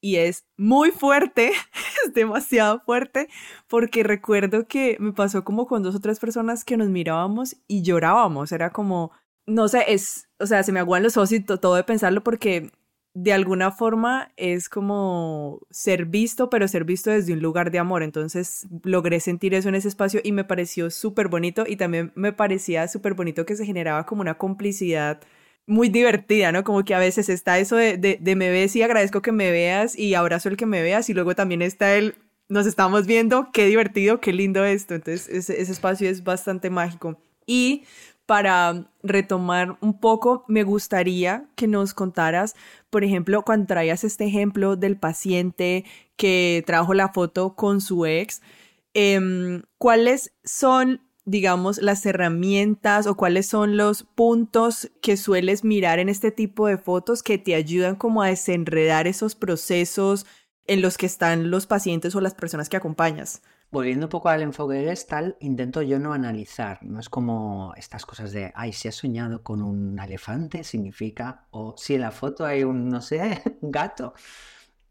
[0.00, 1.52] y es muy fuerte,
[2.04, 3.28] es demasiado fuerte,
[3.68, 7.82] porque recuerdo que me pasó como con dos o tres personas que nos mirábamos y
[7.82, 9.12] llorábamos, era como,
[9.46, 12.72] no sé, es, o sea, se me aguan los ojos y todo de pensarlo porque
[13.14, 18.02] de alguna forma es como ser visto, pero ser visto desde un lugar de amor.
[18.02, 22.32] Entonces logré sentir eso en ese espacio y me pareció súper bonito y también me
[22.32, 25.20] parecía súper bonito que se generaba como una complicidad
[25.66, 26.64] muy divertida, ¿no?
[26.64, 29.96] Como que a veces está eso de, de, me ves y agradezco que me veas
[29.96, 32.14] y abrazo el que me veas y luego también está el
[32.48, 34.94] nos estamos viendo, qué divertido, qué lindo esto.
[34.94, 37.18] Entonces ese, ese espacio es bastante mágico.
[37.46, 37.84] Y
[38.32, 42.54] para retomar un poco, me gustaría que nos contaras,
[42.88, 45.84] por ejemplo, cuando traías este ejemplo del paciente
[46.16, 48.40] que trajo la foto con su ex,
[48.94, 56.08] em, ¿cuáles son digamos, las herramientas o cuáles son los puntos que sueles mirar en
[56.08, 60.24] este tipo de fotos que te ayudan como a desenredar esos procesos
[60.66, 63.42] en los que están los pacientes o las personas que acompañas?
[63.72, 66.78] Volviendo un poco al enfoque gestal, intento yo no analizar.
[66.82, 71.74] No es como estas cosas de, ay, si has soñado con un elefante, significa, o
[71.76, 74.14] si en la foto hay un, no sé, un gato.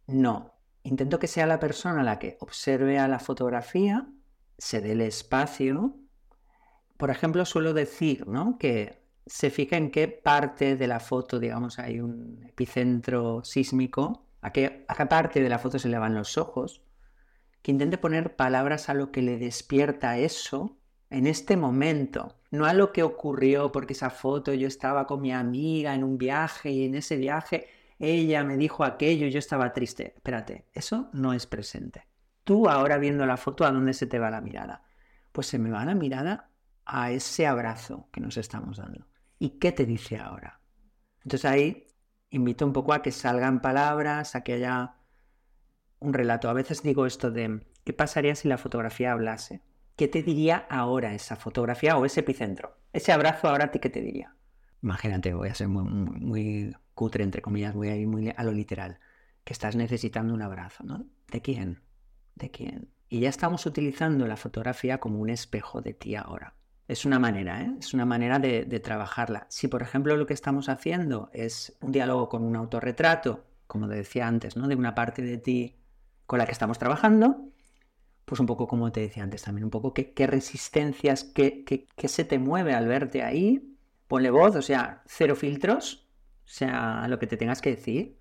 [0.07, 0.55] No.
[0.83, 4.07] Intento que sea la persona la que observe a la fotografía,
[4.57, 5.95] se dé el espacio
[7.01, 8.59] por ejemplo, suelo decir ¿no?
[8.59, 14.51] que se fija en qué parte de la foto, digamos, hay un epicentro sísmico, a
[14.51, 16.83] qué, a qué parte de la foto se le van los ojos,
[17.61, 20.77] que intente poner palabras a lo que le despierta eso
[21.09, 25.31] en este momento, no a lo que ocurrió porque esa foto yo estaba con mi
[25.31, 27.67] amiga en un viaje y en ese viaje
[27.99, 30.13] ella me dijo aquello y yo estaba triste.
[30.15, 32.07] Espérate, eso no es presente.
[32.43, 34.83] Tú ahora viendo la foto, ¿a dónde se te va la mirada?
[35.31, 36.49] Pues se me va la mirada
[36.85, 39.05] a ese abrazo que nos estamos dando.
[39.37, 40.59] ¿Y qué te dice ahora?
[41.23, 41.87] Entonces ahí
[42.31, 44.95] invito un poco a que salgan palabras, a que haya
[46.01, 46.49] un relato.
[46.49, 49.61] A veces digo esto de, ¿qué pasaría si la fotografía hablase?
[49.95, 52.75] ¿Qué te diría ahora esa fotografía o ese epicentro?
[52.91, 54.35] Ese abrazo ahora ¿qué te diría?
[54.81, 58.99] Imagínate, voy a ser muy, cutre, entre comillas, voy a ir muy a lo literal,
[59.43, 61.05] que estás necesitando un abrazo, ¿no?
[61.31, 61.81] ¿De quién?
[62.35, 62.89] ¿De quién?
[63.07, 66.55] Y ya estamos utilizando la fotografía como un espejo de ti ahora.
[66.87, 67.75] Es una manera, ¿eh?
[67.79, 69.45] es una manera de, trabajarla.
[69.49, 74.27] Si, por ejemplo, lo que estamos haciendo es un diálogo con un autorretrato, como decía
[74.27, 74.67] antes, ¿no?
[74.67, 75.80] De una parte de ti
[76.31, 77.49] con la que estamos trabajando,
[78.23, 81.65] pues un poco como te decía antes también, un poco qué, resistencias, qué,
[82.05, 83.75] se te mueve al verte ahí.
[84.07, 86.07] Ponle voz, o sea, cero filtros,
[86.45, 88.17] o sea, lo que te tengas que decir.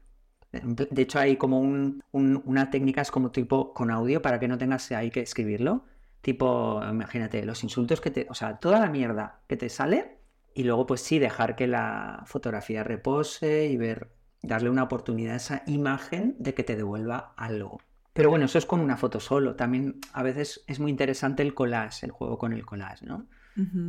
[0.51, 4.91] De hecho, hay como una técnica, es como tipo con audio para que no tengas
[4.91, 5.85] ahí que escribirlo
[6.21, 8.27] Tipo, imagínate, los insultos que te.
[8.29, 10.19] O sea, toda la mierda que te sale.
[10.53, 14.11] Y luego, pues sí, dejar que la fotografía repose y ver.
[14.43, 17.79] Darle una oportunidad a esa imagen de que te devuelva algo.
[18.13, 19.55] Pero bueno, eso es con una foto solo.
[19.55, 23.27] También a veces es muy interesante el collage, el juego con el collage, ¿no?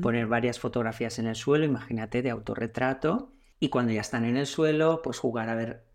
[0.02, 3.32] Poner varias fotografías en el suelo, imagínate, de autorretrato.
[3.60, 5.86] Y cuando ya están en el suelo, pues jugar a ver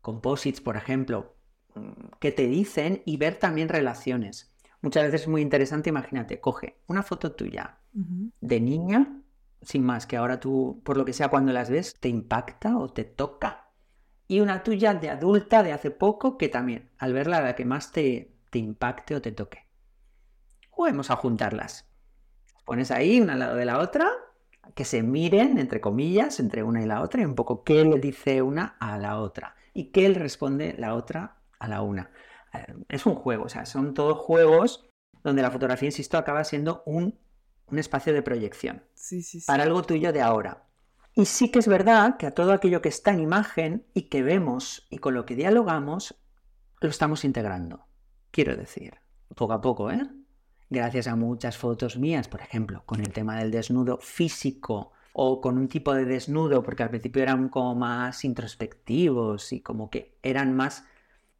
[0.00, 1.36] composites, por ejemplo,
[1.74, 6.76] mm, qué te dicen y ver también relaciones muchas veces es muy interesante, imagínate, coge
[6.88, 9.22] una foto tuya de niña,
[9.62, 12.88] sin más, que ahora tú, por lo que sea, cuando las ves, te impacta o
[12.88, 13.61] te toca.
[14.32, 17.92] Y una tuya de adulta de hace poco, que también, al verla, la que más
[17.92, 19.66] te, te impacte o te toque.
[20.70, 21.88] Juguemos a juntarlas.
[22.64, 24.10] Pones ahí una al lado de la otra,
[24.74, 27.98] que se miren, entre comillas, entre una y la otra, y un poco qué le
[27.98, 29.56] dice una a la otra.
[29.74, 32.10] Y qué le responde la otra a la una
[32.88, 34.88] es un juego, o sea, son todos juegos
[35.22, 37.18] donde la fotografía, insisto, acaba siendo un,
[37.70, 39.46] espacio de proyección sí, sí, sí.
[39.46, 40.66] para algo tuyo de ahora.
[41.14, 44.22] Y sí que es verdad que a todo aquello que está en imagen y que
[44.22, 46.14] vemos y con lo que dialogamos,
[46.80, 47.84] lo estamos integrando.
[48.30, 48.94] Quiero decir,
[49.34, 50.08] poco a poco, ¿eh?
[50.70, 55.58] Gracias a muchas fotos mías, por ejemplo, con el tema del desnudo físico o con
[55.58, 60.56] un tipo de desnudo, porque al principio eran como más introspectivos y como que eran
[60.56, 60.86] más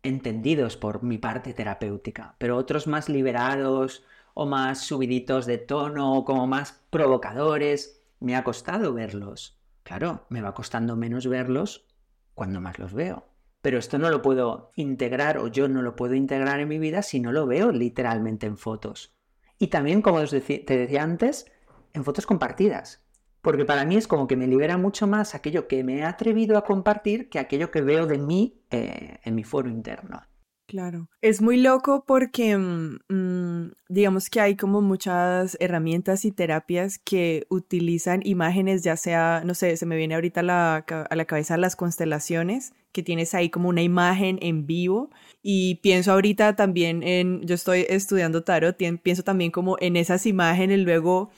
[0.03, 4.05] entendidos por mi parte terapéutica, pero otros más liberados
[4.35, 9.62] o más subiditos de tono o como más provocadores, me ha costado verlos.
[9.83, 11.87] Claro, me va costando menos verlos
[12.35, 13.29] cuando más los veo.
[13.61, 17.03] Pero esto no lo puedo integrar o yo no lo puedo integrar en mi vida
[17.03, 19.15] si no lo veo literalmente en fotos.
[19.59, 21.47] Y también, como te decía antes,
[21.93, 23.05] en fotos compartidas.
[23.41, 26.57] Porque para mí es como que me libera mucho más aquello que me he atrevido
[26.57, 30.23] a compartir que aquello que veo de mí eh, en mi foro interno.
[30.73, 36.99] Claro, es muy loco porque mm, mm, digamos que hay como muchas herramientas y terapias
[36.99, 41.77] que utilizan imágenes, ya sea, no sé, se me viene ahorita a la cabeza las
[41.77, 45.11] constelaciones, que tienes ahí como una imagen en vivo.
[45.43, 50.81] Y pienso ahorita también en, yo estoy estudiando tarot, pienso también como en esas imágenes,
[50.81, 51.31] luego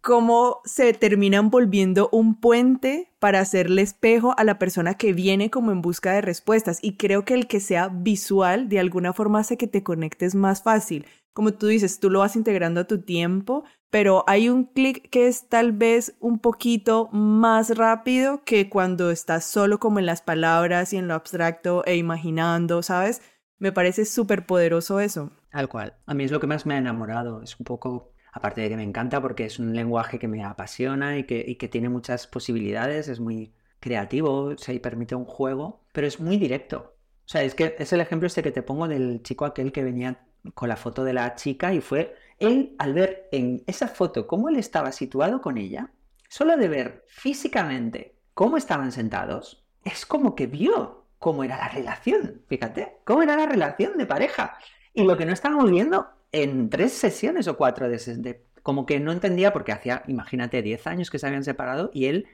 [0.00, 5.70] cómo se terminan volviendo un puente para hacerle espejo a la persona que viene como
[5.70, 6.78] en busca de respuestas.
[6.82, 10.62] Y creo que el que sea visual de alguna forma hace que te conectes más
[10.62, 11.06] fácil.
[11.36, 15.26] Como tú dices, tú lo vas integrando a tu tiempo, pero hay un clic que
[15.26, 20.94] es tal vez un poquito más rápido que cuando estás solo como en las palabras
[20.94, 23.20] y en lo abstracto e imaginando, ¿sabes?
[23.58, 25.30] Me parece súper poderoso eso.
[25.50, 25.98] Tal cual.
[26.06, 27.42] A mí es lo que más me ha enamorado.
[27.42, 31.18] Es un poco, aparte de que me encanta porque es un lenguaje que me apasiona
[31.18, 36.06] y que, que tiene muchas posibilidades, es muy creativo, o sea, permite un juego, pero
[36.06, 36.96] es muy directo.
[37.26, 39.84] O sea, es que es el ejemplo este que te pongo del chico aquel que
[39.84, 44.26] venía con la foto de la chica y fue él al ver en esa foto
[44.26, 45.90] cómo él estaba situado con ella,
[46.28, 52.42] solo de ver físicamente cómo estaban sentados, es como que vio cómo era la relación,
[52.48, 54.58] fíjate, cómo era la relación de pareja.
[54.92, 59.12] Y lo que no estábamos viendo en tres sesiones o cuatro de, como que no
[59.12, 62.26] entendía porque hacía, imagínate, 10 años que se habían separado y él,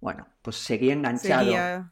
[0.00, 1.90] bueno, pues seguía enganchado.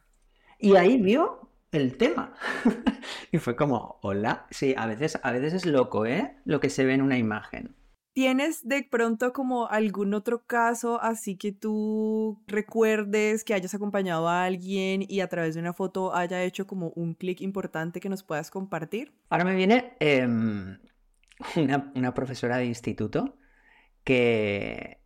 [0.57, 2.33] Y ahí vio el tema.
[3.31, 4.47] y fue como, hola.
[4.51, 6.35] Sí, a veces, a veces es loco, ¿eh?
[6.45, 7.75] Lo que se ve en una imagen.
[8.13, 14.43] ¿Tienes de pronto como algún otro caso así que tú recuerdes que hayas acompañado a
[14.43, 18.23] alguien y a través de una foto haya hecho como un clic importante que nos
[18.23, 19.13] puedas compartir?
[19.29, 20.77] Ahora me viene em,
[21.55, 23.37] una, una, profesora de instituto
[24.03, 24.99] que,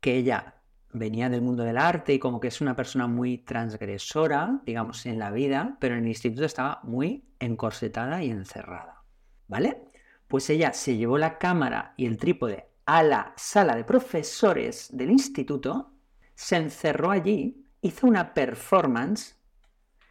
[0.00, 0.61] que ella
[0.92, 5.18] venía del mundo del arte y como que es una persona muy transgresora, digamos, en
[5.18, 9.02] la vida, pero en el instituto estaba muy encorsetada y encerrada.
[9.48, 9.84] ¿Vale?
[10.28, 15.10] Pues ella se llevó la cámara y el trípode a la sala de profesores del
[15.10, 15.92] instituto,
[16.34, 19.36] se encerró allí, hizo una performance,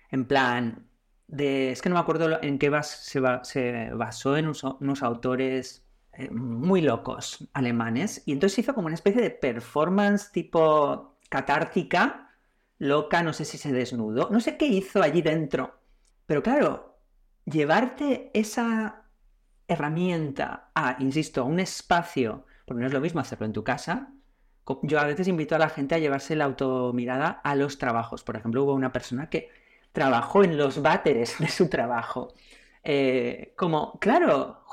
[0.09, 0.87] en plan,
[1.27, 5.80] de, es que no me acuerdo en qué se, basó en unos autores
[6.31, 8.23] muy locos alemanes.
[8.25, 12.35] Y entonces hizo como una especie de performance tipo catártica,
[12.77, 15.79] loca, no sé si se desnudó, no sé qué hizo allí dentro.
[16.25, 16.97] Pero claro,
[17.45, 19.03] llevarte esa
[19.67, 24.13] herramienta a, insisto, a un espacio, porque no es lo mismo hacerlo en tu casa.
[24.83, 28.23] Yo a veces invito a la gente a llevarse la automirada a los trabajos.
[28.23, 29.49] Por ejemplo, hubo una persona que
[29.91, 32.33] trabajó en los váteres de su trabajo
[32.83, 34.63] eh, como, claro,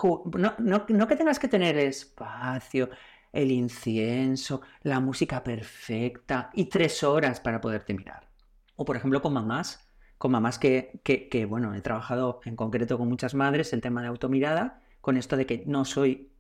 [0.59, 2.89] no, que tengas que tener espacio,
[3.33, 8.29] el incienso, la música perfecta y tres horas para poderte mirar.
[8.77, 13.09] O por ejemplo con mamás, con mamás que, que, bueno, he trabajado en concreto con
[13.09, 16.33] muchas madres el tema de automirada, con esto de que no soy,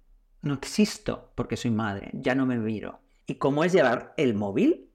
[0.42, 3.00] no existo porque soy madre, ya no me miro.
[3.26, 4.90] ¿Y cómo es llevar el móvil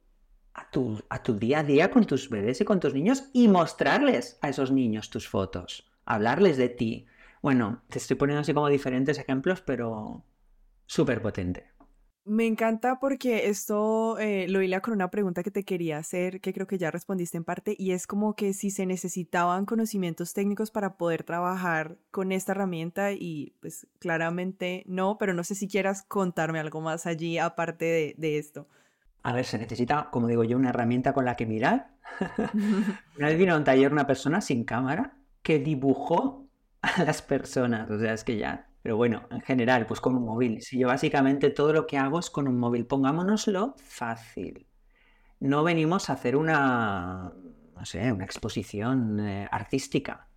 [0.55, 3.47] a tu, a tu día a día con tus bebés y con tus niños y
[3.47, 5.92] mostrarles a esos niños tus fotos?
[6.05, 7.05] Hablarles de ti.
[7.41, 10.23] Bueno, te estoy poniendo así como diferentes ejemplos, pero
[10.85, 11.73] súper potente.
[12.25, 16.53] Me encanta porque esto eh, lo hila con una pregunta que te quería hacer, que
[16.53, 20.71] creo que ya respondiste en parte, y es como que si se necesitaban conocimientos técnicos
[20.71, 26.03] para poder trabajar con esta herramienta, y pues claramente no, pero no sé si quieras
[26.07, 28.69] contarme algo más allí aparte de, de esto.
[29.21, 31.91] A ver, se necesita, como digo yo, una herramienta con la que mirar.
[33.17, 36.47] una vez vino a un taller una persona sin cámara que dibujó
[36.81, 37.89] a las personas.
[37.91, 38.67] O sea, es que ya.
[38.81, 40.61] Pero bueno, en general, pues con un móvil.
[40.61, 44.67] Si yo básicamente todo lo que hago es con un móvil, pongámonoslo fácil.
[45.39, 47.33] No venimos a hacer una,
[47.75, 50.27] no sé, una exposición eh, artística.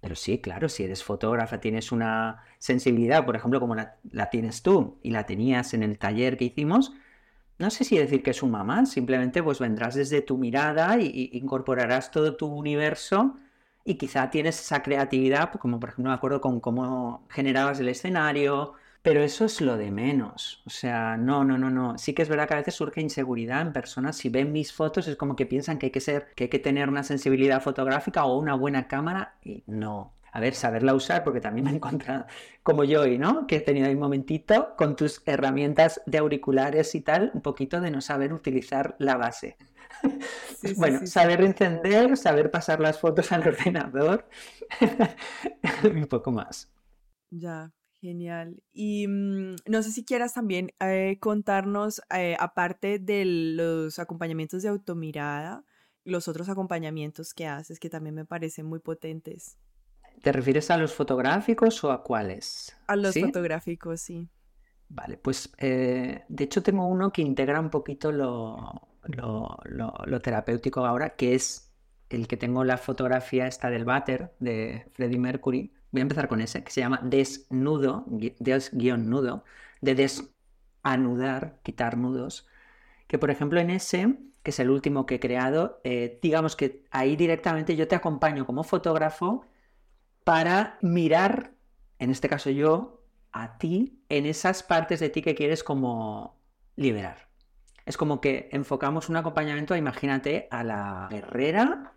[0.00, 4.98] Pero sí, claro, si eres fotógrafa, tienes una sensibilidad, por ejemplo, como la, tienes tú
[5.02, 6.92] y la tenías en el taller que hicimos,
[7.58, 11.28] no sé si decir que es un mamá, simplemente pues vendrás desde tu mirada y
[11.34, 13.36] incorporarás todo tu universo
[13.84, 17.88] y quizá tienes esa creatividad, pues, como por ejemplo me acuerdo con cómo generabas el
[17.88, 20.62] escenario, pero eso es lo de menos.
[20.66, 21.96] O sea, no, no, no, no.
[21.98, 24.16] Sí que es verdad que a veces surge inseguridad en personas.
[24.16, 26.58] Si ven mis fotos es como que piensan que hay que ser, que hay que
[26.58, 30.14] tener una sensibilidad fotográfica o una buena cámara y no.
[30.32, 32.24] A ver, saberla usar, porque también me encuentro
[32.62, 33.46] como yo hoy, ¿no?
[33.46, 37.80] Que he tenido ahí un momentito con tus herramientas de auriculares y tal, un poquito
[37.80, 39.56] de no saber utilizar la base.
[40.76, 44.28] Bueno, saber encender, saber pasar las fotos al ordenador,
[45.84, 46.70] un poco más.
[47.30, 48.62] Ya, genial.
[48.72, 54.68] Y mm, no sé si quieras también eh, contarnos, eh, aparte de los acompañamientos de
[54.68, 55.64] automirada,
[56.04, 59.58] los otros acompañamientos que haces que también me parecen muy potentes.
[60.22, 62.76] ¿Te refieres a los fotográficos o a cuáles?
[62.86, 64.28] A los fotográficos, sí.
[64.88, 71.10] Vale, pues eh, de hecho tengo uno que integra un poquito lo, lo, terapéutico ahora,
[71.10, 71.72] que es
[72.08, 76.40] el que tengo la fotografía esta del váter de Freddie Mercury, voy a empezar con
[76.40, 79.44] ese, que se llama Desnudo, des-nudo,
[79.80, 82.46] de desanudar, quitar nudos,
[83.06, 86.84] que por ejemplo en ese, que es el último que he creado, eh, digamos que
[86.90, 89.44] ahí directamente yo te acompaño como fotógrafo
[90.24, 91.52] para mirar,
[91.98, 96.36] en este caso yo, a ti, en esas partes de ti que quieres como
[96.76, 97.29] liberar.
[97.90, 101.94] Es como que enfocamos un acompañamiento, imagínate, a la guerrera,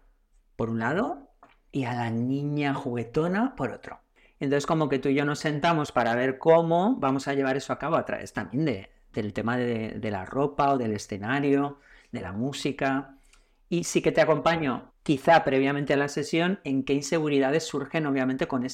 [0.56, 1.30] por un lado,
[1.72, 4.00] y a la niña juguetona, por otro.
[4.39, 7.74] Entonces, como que tú y yo nos sentamos para ver cómo vamos a llevar eso
[7.74, 11.78] a cabo a través también de, del tema de, la ropa o del escenario,
[12.12, 13.16] de la música.
[13.70, 18.48] Y sí que te acompaño, quizá previamente a la sesión, en qué inseguridades surgen, obviamente,
[18.48, 18.66] con,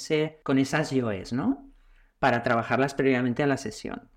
[0.43, 1.69] con esas yoes, ¿no?
[2.17, 4.09] Para trabajarlas previamente a la sesión.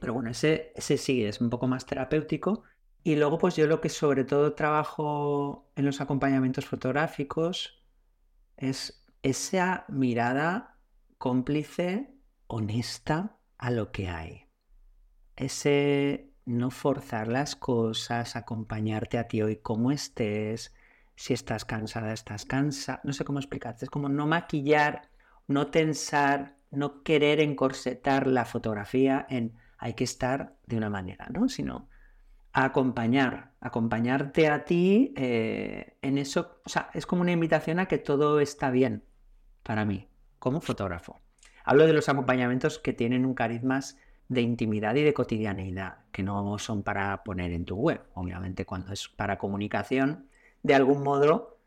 [0.00, 2.64] Pero bueno, ese, ese sí es un poco más terapéutico.
[3.02, 7.82] Y luego, pues yo lo que sobre todo trabajo en los acompañamientos fotográficos
[8.56, 10.78] es esa mirada
[11.18, 12.14] cómplice,
[12.46, 14.46] honesta a lo que hay.
[15.36, 20.74] Ese no forzar las cosas, acompañarte a ti hoy como estés,
[21.14, 25.10] si estás cansada, estás cansada, no sé cómo explicarte, es como no maquillar,
[25.46, 31.48] no tensar, no querer encorsetar la fotografía en hay que estar de una manera, ¿no?
[31.48, 31.88] Sino
[32.52, 37.98] acompañar, acompañarte a ti eh, en eso, o sea, es como una invitación a que
[37.98, 39.04] todo está bien
[39.62, 40.08] para mí,
[40.38, 41.20] como fotógrafo.
[41.64, 43.80] Hablo de los acompañamientos que tienen un carisma
[44.28, 48.02] de intimidad y de cotidianeidad, que no son para poner en tu web.
[48.14, 50.28] Obviamente cuando es para comunicación,
[50.62, 51.58] de algún modo,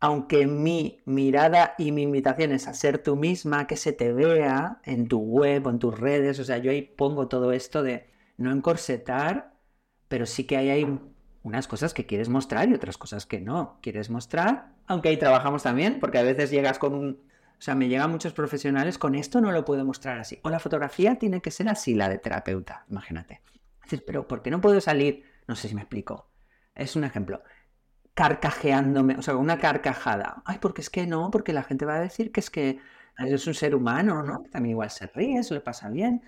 [0.00, 4.80] aunque mi mirada y mi invitación es a ser tú misma, que se te vea
[4.84, 8.08] en tu web o en tus redes, o sea, yo ahí pongo todo esto de
[8.38, 9.52] no encorsetar,
[10.08, 11.00] pero sí que hay, hay
[11.42, 15.62] unas cosas que quieres mostrar y otras cosas que no quieres mostrar, aunque ahí trabajamos
[15.62, 17.30] también, porque a veces llegas con un...
[17.58, 20.40] O sea, me llegan muchos profesionales con esto no lo puedo mostrar así.
[20.42, 23.42] O la fotografía tiene que ser así, la de terapeuta, imagínate.
[23.82, 25.24] Dices, pero ¿por qué no puedo salir?
[25.46, 26.30] No sé si me explico.
[26.74, 27.42] Es un ejemplo
[28.14, 30.42] carcajeándome, o sea, una carcajada.
[30.44, 32.80] Ay, porque es que no, porque la gente va a decir que es que
[33.18, 34.42] es un ser humano, ¿no?
[34.42, 36.22] Que también igual se ríe, eso le pasa bien.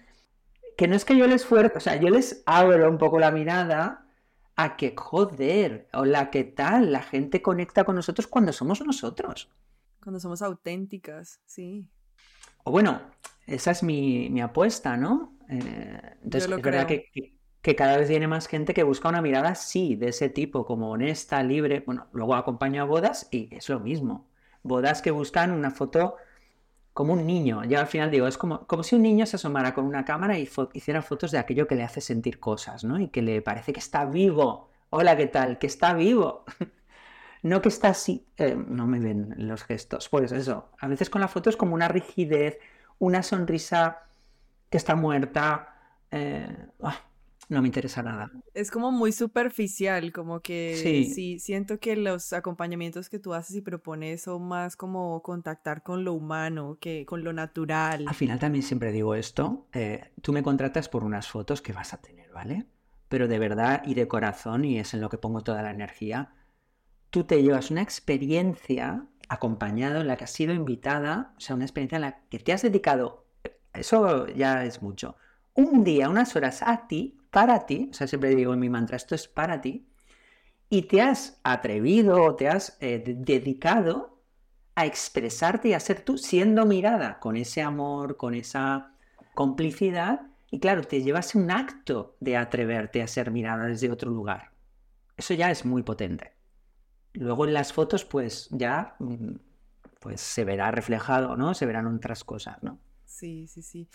[0.76, 3.30] Que no es que yo les fuerce, o sea, yo les abro un poco la
[3.30, 4.07] mirada
[4.57, 6.93] a que, joder, hola, ¿qué tal?
[6.93, 9.51] La gente conecta con nosotros cuando somos nosotros.
[10.03, 11.89] Cuando somos auténticas, sí.
[12.64, 13.01] O bueno,
[13.47, 15.37] esa es mi, apuesta, ¿no?
[15.49, 17.41] Eh, entonces, es verdad que, que
[17.76, 21.42] cada vez viene más gente que busca una mirada sí, de ese tipo, como honesta,
[21.42, 21.82] libre.
[21.86, 24.26] Bueno, luego acompaño a bodas y es lo mismo.
[24.64, 26.16] Bodas que buscan una foto
[26.92, 27.64] como un niño.
[27.64, 30.38] Yo al final digo, es como, como si un niño se asomara con una cámara
[30.38, 32.98] y hiciera fotos de aquello que le hace sentir cosas, ¿no?
[33.00, 34.70] Y que le parece que está vivo.
[34.90, 35.58] Hola, ¿qué tal?
[35.58, 36.44] Que está vivo.
[37.42, 38.26] no que está así.
[38.38, 40.08] Eh, no me ven los gestos.
[40.08, 42.58] Pues eso, a veces con la foto es como una rigidez,
[42.98, 44.02] una sonrisa
[44.68, 45.76] que está muerta.
[46.10, 47.00] Eh, ah,
[47.53, 48.30] no me interesa nada.
[48.55, 51.38] Es como muy superficial, como que sí.
[51.38, 56.12] siento que los acompañamientos que tú haces y propones son más como contactar con lo
[56.14, 58.05] humano que con lo natural.
[58.09, 61.94] Al final también siempre digo esto, eh, tú me contratas por unas fotos que vas
[61.94, 62.66] a tener, ¿vale?
[63.09, 66.34] Pero de verdad y de corazón, y es en lo que pongo toda la energía,
[67.11, 71.64] tú te llevas una experiencia acompañado en la que has sido invitada, o sea, una
[71.64, 73.26] experiencia en la que te has dedicado,
[73.72, 75.16] eso ya es mucho,
[75.55, 78.97] un día, unas horas a ti, para ti, o sea, siempre digo en mi mantra,
[78.97, 79.89] esto es para ti,
[80.68, 84.22] y te has atrevido o te has eh, dedicado
[84.74, 88.95] a expresarte y a ser tú siendo mirada con ese amor, con esa
[89.35, 94.53] complicidad, y claro, te llevas un acto de atreverte a ser mirada desde otro lugar.
[95.16, 96.33] Eso ya es muy potente.
[97.14, 99.37] Luego en las fotos, pues ya mm,
[100.01, 101.55] pues se verá reflejado, ¿no?
[101.55, 102.78] Se verán otras cosas, ¿no?
[103.07, 103.89] Sí, sí, sí.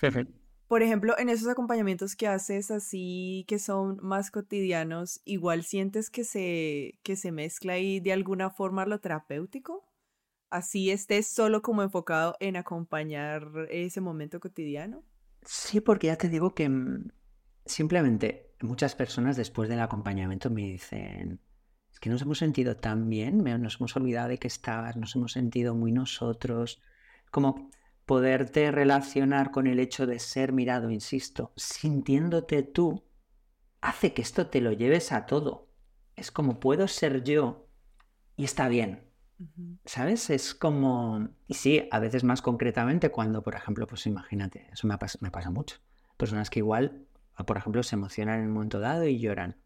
[0.67, 6.25] Por ejemplo, en esos acompañamientos que haces así que son más cotidianos, igual sientes que
[6.25, 9.87] se, que se mezcla ahí de alguna forma lo terapéutico.
[10.49, 15.03] Así estés solo como enfocado en acompañar ese momento cotidiano.
[15.43, 17.11] Sí, porque ya te digo que mm,
[17.65, 21.39] simplemente muchas personas después del acompañamiento me dicen,
[21.91, 25.31] es que nos hemos sentido tan bien, nos hemos olvidado de que estabas, nos hemos
[25.31, 26.81] sentido muy nosotros,
[27.31, 27.69] como
[28.07, 33.03] poderte relacionar con el hecho de ser mirado, insisto, sintiéndote tú,
[33.81, 35.67] hace que esto te lo lleves a todo.
[36.15, 37.67] Es como puedo ser yo
[38.37, 39.03] y está bien.
[39.85, 40.29] ¿Sabes?
[40.29, 41.29] Es como...
[41.47, 45.51] Y sí, a veces más concretamente cuando, por ejemplo, pues imagínate, eso me, me pasa
[45.51, 45.77] mucho.
[46.15, 47.05] Personas que igual,
[47.45, 49.57] por ejemplo, se emocionan en un momento dado y lloran.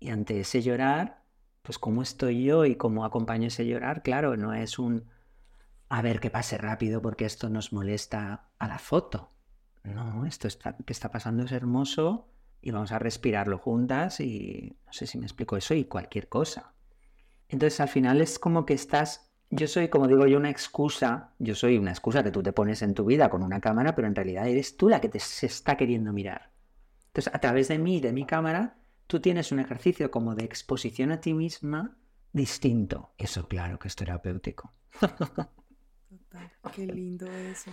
[0.00, 1.22] Y ante ese llorar,
[1.60, 5.04] pues cómo estoy yo y cómo acompaño ese llorar, claro, no es un
[5.92, 9.30] a ver que pase rápido porque esto nos molesta a la foto.
[9.84, 12.30] No, esto está, que está pasando es hermoso
[12.62, 16.72] y vamos a respirarlo juntas y no sé si me explico eso y cualquier cosa.
[17.46, 21.54] Entonces al final es como que estás, yo soy como digo yo una excusa, yo
[21.54, 24.14] soy una excusa que tú te pones en tu vida con una cámara, pero en
[24.14, 26.52] realidad eres tú la que te está queriendo mirar.
[27.08, 31.12] Entonces a través de mí, de mi cámara, tú tienes un ejercicio como de exposición
[31.12, 31.98] a ti misma
[32.32, 33.12] distinto.
[33.18, 34.72] Eso claro que es terapéutico.
[36.74, 37.70] Qué lindo eso.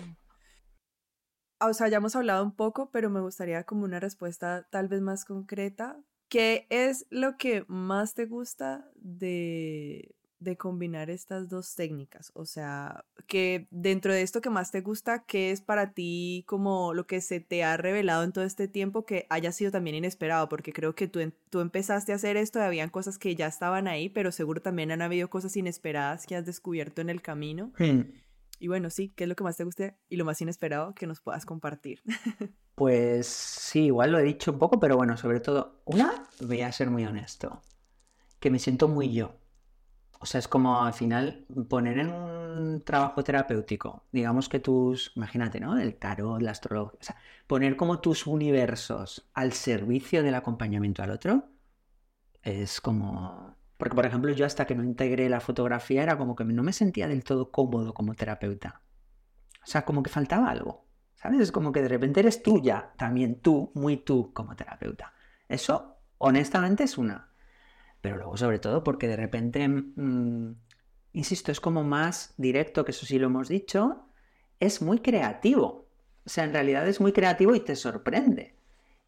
[1.62, 5.02] O sea, ya hemos hablado un poco, pero me gustaría como una respuesta tal vez
[5.02, 6.00] más concreta.
[6.30, 12.32] ¿Qué es lo que más te gusta de, de combinar estas dos técnicas?
[12.34, 16.94] O sea, que dentro de esto que más te gusta, ¿qué es para ti como
[16.94, 20.48] lo que se te ha revelado en todo este tiempo que haya sido también inesperado?
[20.48, 23.88] Porque creo que tú, tú empezaste a hacer esto y habían cosas que ya estaban
[23.88, 27.74] ahí, pero seguro también han habido cosas inesperadas que has descubierto en el camino.
[27.78, 28.02] Hmm.
[28.60, 31.08] Y bueno, sí, ¿qué es lo que más te guste y lo más inesperado que
[31.08, 32.04] nos puedas compartir?
[32.76, 36.72] pues sí, igual lo he dicho un poco, pero bueno, sobre todo, una, voy a
[36.72, 37.62] ser muy honesto,
[38.40, 39.36] que me siento muy yo.
[40.20, 45.62] O sea, es como al final poner en un trabajo terapéutico, digamos que tus, imagínate,
[45.62, 45.78] ¿no?
[45.78, 47.16] El tarot, la astrología, o sea,
[47.48, 51.46] poner como tus universos al servicio del acompañamiento al otro,
[52.44, 56.44] es como porque, por ejemplo, yo hasta que no integré la fotografía era como que
[56.44, 58.82] no me sentía del todo cómodo como terapeuta.
[59.64, 60.86] O sea, como que faltaba algo.
[61.16, 61.40] ¿Sabes?
[61.40, 65.14] Es como que de repente eres tuya, también tú, muy tú como terapeuta.
[65.48, 67.32] Eso, honestamente, es una.
[68.02, 70.56] Pero luego, sobre todo, porque de repente, mm,
[71.14, 74.10] insisto, es como más directo, que eso sí lo hemos dicho,
[74.60, 75.88] es muy creativo.
[76.26, 78.58] O sea, en realidad es muy creativo y te sorprende.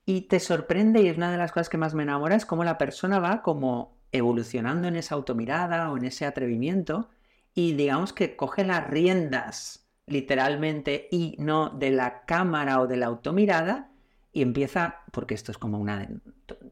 [0.05, 2.63] Y te sorprende, y es una de las cosas que más me enamora, es cómo
[2.63, 7.09] la persona va como evolucionando en esa automirada o en ese atrevimiento
[7.53, 13.07] y digamos que coge las riendas literalmente y no de la cámara o de la
[13.07, 13.91] automirada
[14.33, 16.07] y empieza, porque esto es como una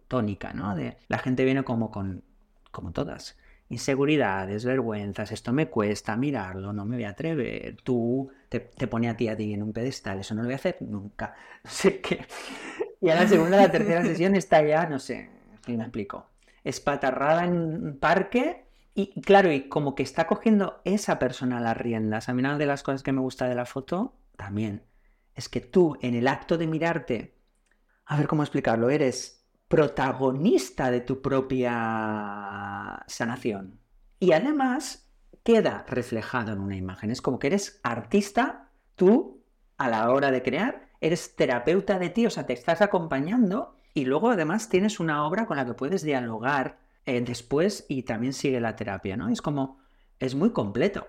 [0.08, 0.76] tónica, ¿no?
[0.76, 2.24] De, la gente viene como con,
[2.72, 3.38] como todas,
[3.70, 9.10] inseguridades, vergüenzas, esto me cuesta mirarlo, no me voy a atrever, tú te, te pone
[9.10, 11.70] a ti a ti en un pedestal, eso no lo voy a hacer nunca, no
[11.70, 12.26] sé qué.
[13.02, 15.30] Y a la segunda, la tercera sesión está ya, no sé,
[15.68, 16.26] me explico
[16.70, 22.28] espatarrada en un parque y claro, y como que está cogiendo esa persona las riendas.
[22.28, 24.84] A mí una de las cosas que me gusta de la foto también
[25.36, 27.38] es que tú en el acto de mirarte,
[28.06, 33.80] a ver cómo explicarlo, eres protagonista de tu propia sanación.
[34.20, 35.10] Y además
[35.44, 37.12] queda reflejado en una imagen.
[37.12, 39.46] Es como que eres artista, tú,
[39.78, 44.06] a la hora de crear, eres terapeuta de ti, o sea, te estás acompañando y
[44.06, 48.60] luego además tienes una obra con la que puedes dialogar eh, después y también sigue
[48.60, 49.30] la terapia, ¿no?
[49.30, 49.80] Es como,
[50.20, 51.08] es muy completo.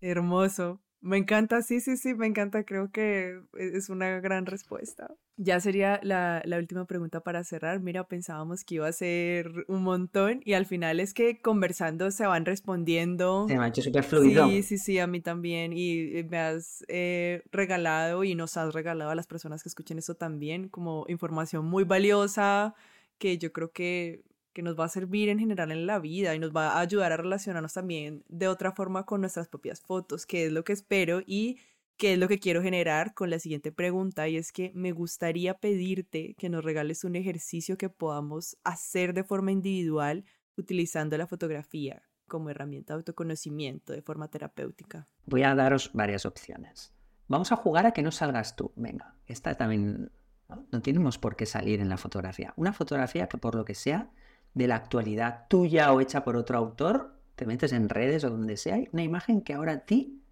[0.00, 0.83] Hermoso.
[1.04, 2.64] Me encanta, sí, sí, sí, me encanta.
[2.64, 5.14] Creo que e-, es una gran respuesta.
[5.36, 7.80] Ya sería la, última pregunta para cerrar.
[7.80, 12.26] Mira, pensábamos que iba a ser un montón y al final es que conversando se
[12.26, 13.44] van respondiendo.
[13.46, 14.48] Se me ha hecho súper fluido.
[14.48, 15.74] Sí, sí, sí, a mí también.
[15.74, 20.14] Y me has eh, regalado y nos has regalado a las personas que escuchen eso
[20.14, 22.74] también como información muy valiosa
[23.18, 24.22] que yo creo que
[24.54, 27.12] que nos va a servir en general en la vida y nos va a ayudar
[27.12, 31.20] a relacionarnos también de otra forma con nuestras propias fotos, que es lo que espero
[31.26, 31.58] y
[31.96, 35.54] que es lo que quiero generar con la siguiente pregunta y es que me gustaría
[35.54, 40.24] pedirte que nos regales un ejercicio que podamos hacer de forma individual
[40.56, 45.08] utilizando la fotografía como herramienta de autoconocimiento de forma terapéutica.
[45.26, 46.92] Voy a daros varias opciones.
[47.28, 48.72] Vamos a jugar a que no salgas tú.
[48.76, 50.10] Venga, esta también
[50.48, 52.54] no, no tenemos por qué salir en la fotografía.
[52.56, 54.10] Una fotografía que por lo que sea
[54.54, 58.56] de la actualidad tuya o hecha por otro autor, te metes en redes o donde
[58.56, 60.22] sea, hay una imagen que ahora a ti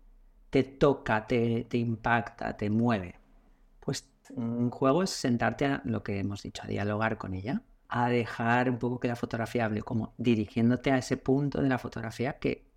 [0.51, 3.17] te toca, te, te impacta, te mueve.
[3.81, 8.09] Pues un juego es sentarte a lo que hemos dicho, a dialogar con ella, a
[8.09, 12.39] dejar un poco que la fotografía hable, como dirigiéndote a ese punto de la fotografía
[12.39, 12.71] que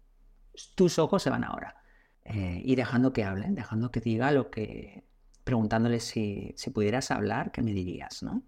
[0.76, 1.76] tus ojos se van ahora.
[2.24, 5.06] Eh, y dejando que hable, dejando que diga lo que,
[5.43, 8.24] preguntándole si, si pudieras hablar, ¿qué me dirías?
[8.24, 8.41] ¿no?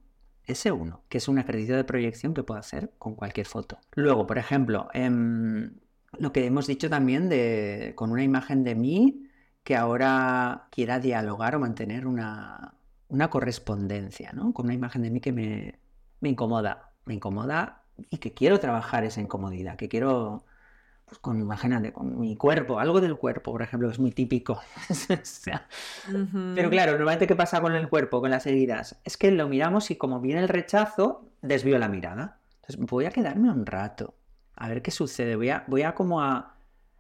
[0.47, 3.79] Ese uno, que es un ejercicio de proyección que puedo hacer con cualquier foto.
[3.93, 5.75] Luego, por ejemplo, em,
[6.17, 9.27] lo que hemos dicho también de con una imagen de mí
[9.63, 12.75] que ahora quiera dialogar o mantener una,
[13.09, 14.53] una correspondencia, ¿no?
[14.53, 15.79] Con una imagen de mí que me,
[16.21, 20.45] me incomoda, me incomoda y que quiero trabajar esa incomodidad, que quiero
[21.07, 24.59] pues con, imagínate, con mi cuerpo, algo del cuerpo, por ejemplo, es muy típico.
[26.53, 28.99] Pero claro, normalmente, ¿qué pasa con el cuerpo, con las heridas?
[29.05, 32.39] Es que lo miramos y como viene el rechazo, desvío la mirada.
[32.57, 34.15] Entonces, voy a quedarme un rato.
[34.55, 35.35] a ver qué sucede.
[35.37, 36.57] Voy a, voy a como a,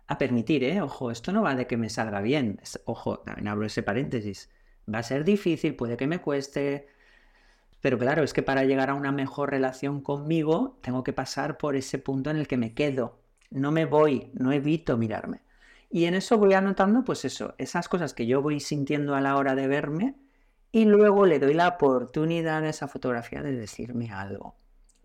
[0.07, 0.81] a permitir, ¿eh?
[0.81, 2.61] Ojo, esto no va de que me salga bien.
[2.85, 4.49] Ojo, también abro ese paréntesis.
[4.93, 6.87] Va a ser difícil, puede que me cueste.
[7.81, 11.75] Pero claro, es que para llegar a una mejor relación conmigo, tengo que pasar por
[11.75, 13.19] ese punto en el que me quedo.
[13.49, 15.41] No me voy, no evito mirarme.
[15.89, 19.37] Y en eso voy anotando, pues eso, esas cosas que yo voy sintiendo a la
[19.37, 20.15] hora de verme
[20.71, 24.55] y luego le doy la oportunidad a esa fotografía de decirme algo.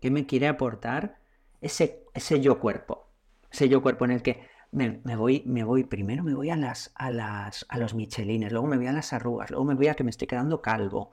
[0.01, 1.19] ¿Qué me quiere aportar
[1.61, 3.07] ese, ese yo cuerpo?
[3.49, 4.41] Ese yo cuerpo en el que
[4.73, 8.67] me, voy, me voy, primero me voy a las, a las, a los michelines, luego
[8.67, 11.11] me voy a las arrugas, luego me voy a que me estoy quedando calvo,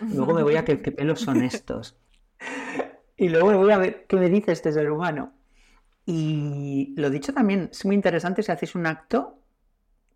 [0.00, 1.96] luego me voy a que, qué pelos son estos.
[3.18, 5.32] Y luego me voy a ver qué me dice este ser humano.
[6.06, 9.42] Y lo dicho también, es muy interesante si haces un acto,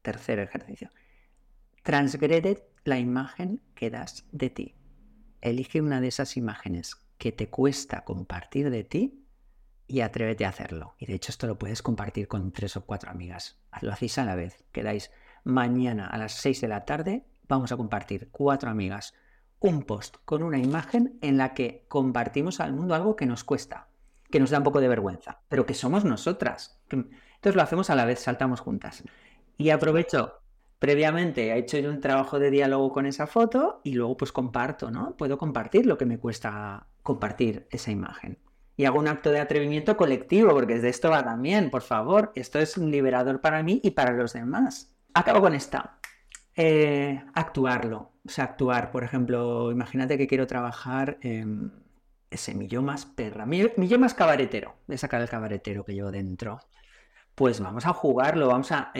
[0.02, 0.90] tercer ejercicio,
[1.82, 4.76] transgrede la imagen que das de ti.
[5.40, 9.26] Elige una de esas imágenes que te cuesta compartir de ti
[9.88, 10.94] y atrévete a hacerlo.
[10.98, 13.58] Y de hecho esto lo puedes compartir con tres o cuatro amigas.
[13.82, 14.64] Lo hacéis a la vez.
[14.70, 15.10] Quedáis
[15.42, 17.26] mañana a las seis de la tarde.
[17.48, 19.14] Vamos a compartir cuatro amigas
[19.58, 23.88] un post con una imagen en la que compartimos al mundo algo que nos cuesta,
[24.30, 26.80] que nos da un poco de vergüenza, pero que somos nosotras.
[26.90, 29.02] Entonces lo hacemos a la vez, saltamos juntas.
[29.56, 30.40] Y aprovecho,
[30.78, 34.90] previamente he hecho yo un trabajo de diálogo con esa foto y luego pues comparto,
[34.90, 35.16] ¿no?
[35.16, 38.38] Puedo compartir lo que me cuesta compartir esa imagen
[38.80, 42.32] y hago un acto de atrevimiento colectivo, porque de esto va también, por favor.
[42.34, 44.96] Esto es un liberador para mí y para los demás.
[45.12, 45.98] Acabo con esta.
[46.56, 48.12] Eh, actuarlo.
[48.26, 48.90] O sea, actuar.
[48.90, 51.74] Por ejemplo, imagínate que quiero trabajar en
[52.30, 54.76] ese mi yo más perra, mi, yo más cabaretero.
[54.86, 56.60] Voy a sacar el cabaretero que llevo dentro.
[57.34, 58.92] Pues vamos a jugarlo, vamos a,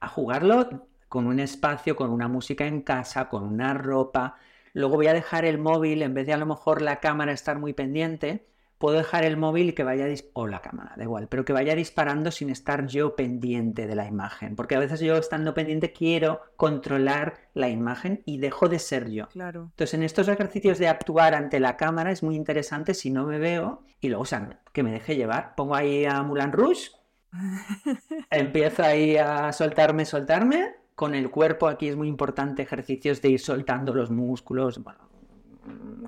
[0.00, 4.36] a jugarlo con un espacio, con una música en casa, con una ropa.
[4.74, 7.58] Luego voy a dejar el móvil, en vez de a lo mejor la cámara estar
[7.58, 8.46] muy pendiente,
[8.80, 11.74] puedo dejar el móvil y que vaya o la cámara, da igual, pero que vaya
[11.74, 16.40] disparando sin estar yo pendiente de la imagen, porque a veces yo estando pendiente quiero
[16.56, 19.28] controlar la imagen y dejo de ser yo.
[19.28, 19.68] Claro.
[19.72, 23.38] Entonces, en estos ejercicios de actuar ante la cámara es muy interesante si no me
[23.38, 25.54] veo y luego, o sea, que me deje llevar.
[25.56, 26.88] Pongo ahí a Mulan Rouge,
[28.30, 30.76] empiezo ahí a soltarme, soltarme.
[30.94, 34.80] Con el cuerpo aquí es muy importante ejercicios de ir soltando los músculos,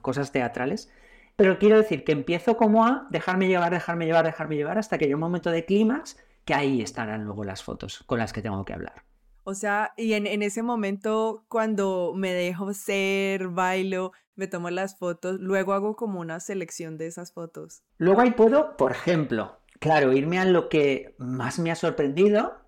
[0.01, 0.91] cosas teatrales
[1.37, 5.07] pero quiero decir que empiezo como a dejarme llevar, dejarme llevar, dejarme llevar hasta que
[5.07, 8.65] haya un momento de clímax que ahí estarán luego las fotos con las que tengo
[8.65, 9.05] que hablar.
[9.45, 15.41] O sea, y en, ese momento cuando me dejo ser, bailo, me tomo las fotos,
[15.41, 17.83] luego hago como una selección de esas fotos.
[17.99, 22.61] Luego ahí puedo, por ejemplo, claro, irme a lo que más me ha sorprendido.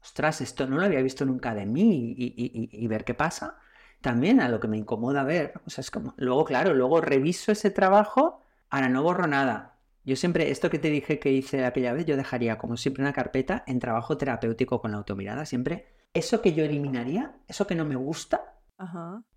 [0.00, 3.58] Ostras, esto no lo había visto nunca de mí y ver qué pasa
[4.06, 5.54] también a lo que me incomoda ver.
[5.66, 8.40] O sea, es como, luego, claro, luego reviso ese trabajo,
[8.70, 9.80] ahora no borro nada.
[10.04, 13.12] Yo siempre, esto que te dije que hice aquella vez, yo dejaría como siempre una
[13.12, 15.88] carpeta en trabajo terapéutico con la automirada, siempre.
[16.14, 18.54] Eso que yo eliminaría, eso que no me gusta,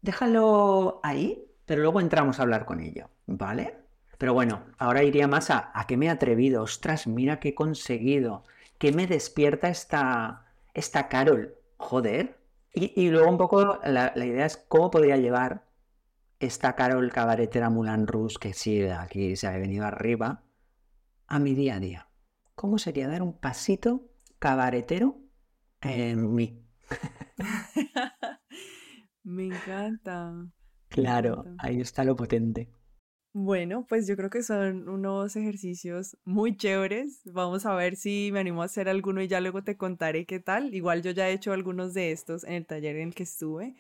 [0.04, 3.76] déjalo ahí, pero luego entramos a hablar con ello, ¿vale?
[4.20, 7.56] Pero bueno, ahora iría más a, a qué me he atrevido, ostras, mira qué he
[7.56, 8.44] conseguido,
[8.78, 10.46] qué me despierta esta,
[10.76, 12.39] esta Carol, joder,
[12.74, 15.68] y, luego un poco la, idea es cómo podría llevar
[16.40, 20.44] esta Carol cabaretera Mulan Rus, que sí, aquí se ha venido arriba,
[21.28, 22.10] a mi día a día.
[22.56, 24.10] ¿Cómo sería dar un pasito
[24.40, 25.18] cabaretero
[25.82, 26.64] en mí?
[29.24, 30.34] Me encanta.
[30.90, 32.72] Claro, ahí está lo potente.
[33.32, 37.22] Bueno, pues yo creo que son unos ejercicios muy chéveres.
[37.26, 40.40] Vamos a ver si me animo a hacer alguno y ya luego te contaré qué
[40.40, 40.74] tal.
[40.74, 43.76] Igual yo ya he hecho algunos de estos en el taller en el que estuve.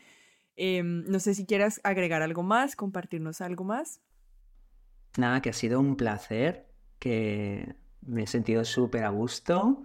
[0.56, 4.02] Em, no sé si quieras agregar algo más, compartirnos algo más.
[5.18, 6.68] Nada, que ha sido un placer,
[7.00, 9.82] que me he sentido súper a gusto,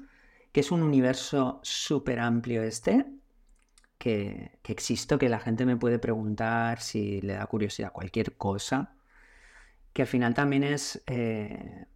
[0.52, 3.06] que es un universo súper amplio este,
[3.96, 8.93] que, que existo, que la gente me puede preguntar si le da curiosidad cualquier cosa
[9.94, 11.86] que al final también es eh,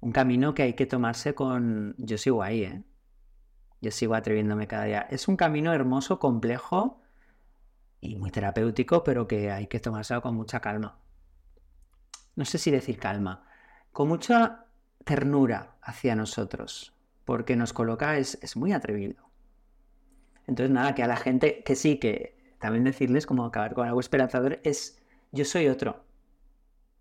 [0.00, 1.94] un camino que hay que tomarse con...
[1.98, 2.82] Yo sigo ahí, ¿eh?
[3.82, 5.06] Yo sigo atreviéndome cada día.
[5.10, 7.02] Es un camino hermoso, complejo
[8.00, 10.98] y muy terapéutico, pero que hay que tomárselo con mucha calma.
[12.36, 13.46] No sé si decir calma,
[13.92, 14.64] con mucha
[15.04, 16.94] ternura hacia nosotros,
[17.26, 19.30] porque nos coloca, es, es muy atrevido.
[20.46, 24.00] Entonces, nada, que a la gente, que sí, que también decirles, como acabar con algo
[24.00, 25.02] esperanzador, es
[25.32, 26.09] yo soy otro.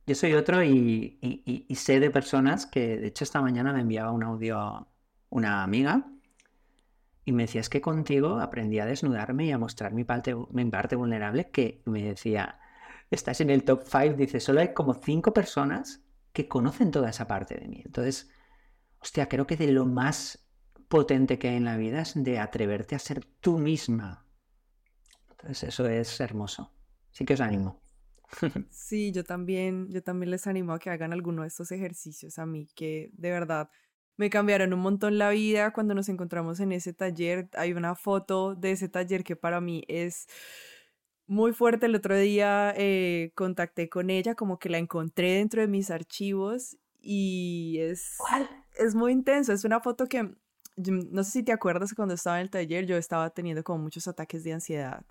[0.09, 4.23] Yo soy otro y, sé de personas que, de hecho, esta mañana me enviaba un
[4.23, 4.87] audio
[5.29, 6.03] una amiga
[7.25, 11.51] y me decía, es que contigo aprendí a desnudarme y a mostrar mi parte, vulnerable,
[11.51, 12.59] que me decía,
[13.11, 16.01] estás en el top 5, dice, solo hay como cinco personas
[16.33, 17.83] que conocen toda esa parte de mí.
[17.85, 18.31] Entonces,
[18.99, 20.43] hostia, creo que de lo más
[20.87, 24.25] potente que hay en la vida es de atreverte a ser tú misma.
[25.29, 26.73] Entonces eso es hermoso.
[27.11, 27.79] Sí que os animo.
[28.71, 32.45] Sí, yo también, yo también les animo a que hagan alguno de estos ejercicios a
[32.45, 33.69] mí, que de verdad
[34.19, 37.49] me cambiaron un montón la vida cuando nos encontramos en ese taller.
[37.53, 40.27] Hay una foto de ese taller que para mí es
[41.25, 41.85] muy fuerte.
[41.85, 46.77] El otro día eh, contacté con ella, como que la encontré dentro de mis archivos
[46.99, 48.17] y es,
[48.77, 49.53] es muy intenso.
[49.53, 50.35] Es una foto que,
[50.75, 54.05] no sé si te acuerdas cuando estaba en el taller, yo estaba teniendo como muchos
[54.09, 55.05] ataques de ansiedad.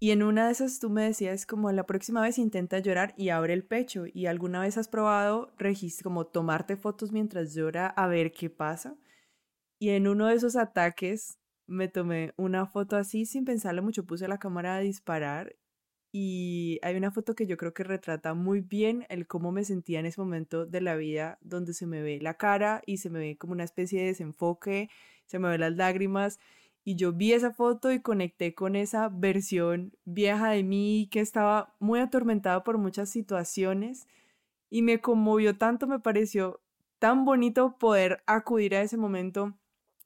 [0.00, 3.30] Y en una de esas tú me decías como la próxima vez intenta llorar y
[3.30, 4.04] abre el pecho.
[4.06, 5.52] ¿Y alguna vez has probado
[6.02, 8.96] como tomarte fotos mientras llora a ver qué pasa?
[9.80, 14.28] Y en uno de esos ataques me tomé una foto así sin pensarlo mucho, puse
[14.28, 15.56] la cámara a disparar
[16.12, 20.00] y hay una foto que yo creo que retrata muy bien el cómo me sentía
[20.00, 23.18] en ese momento de la vida donde se me ve la cara y se me
[23.18, 24.88] ve como una especie de desenfoque,
[25.26, 26.38] se me ven las lágrimas
[26.88, 31.76] y yo vi esa foto y conecté con esa versión vieja de mí que estaba
[31.80, 34.08] muy atormentada por muchas situaciones
[34.70, 36.62] y me conmovió tanto, me pareció
[36.98, 39.54] tan bonito poder acudir a ese momento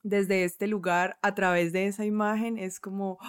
[0.02, 2.58] desde este lugar a través de esa imagen.
[2.58, 3.20] Es como,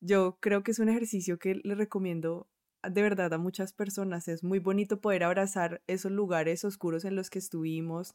[0.00, 2.46] yo creo que es un ejercicio que le recomiendo
[2.88, 4.28] de verdad a muchas personas.
[4.28, 8.14] Es muy bonito poder abrazar esos lugares oscuros en los que estuvimos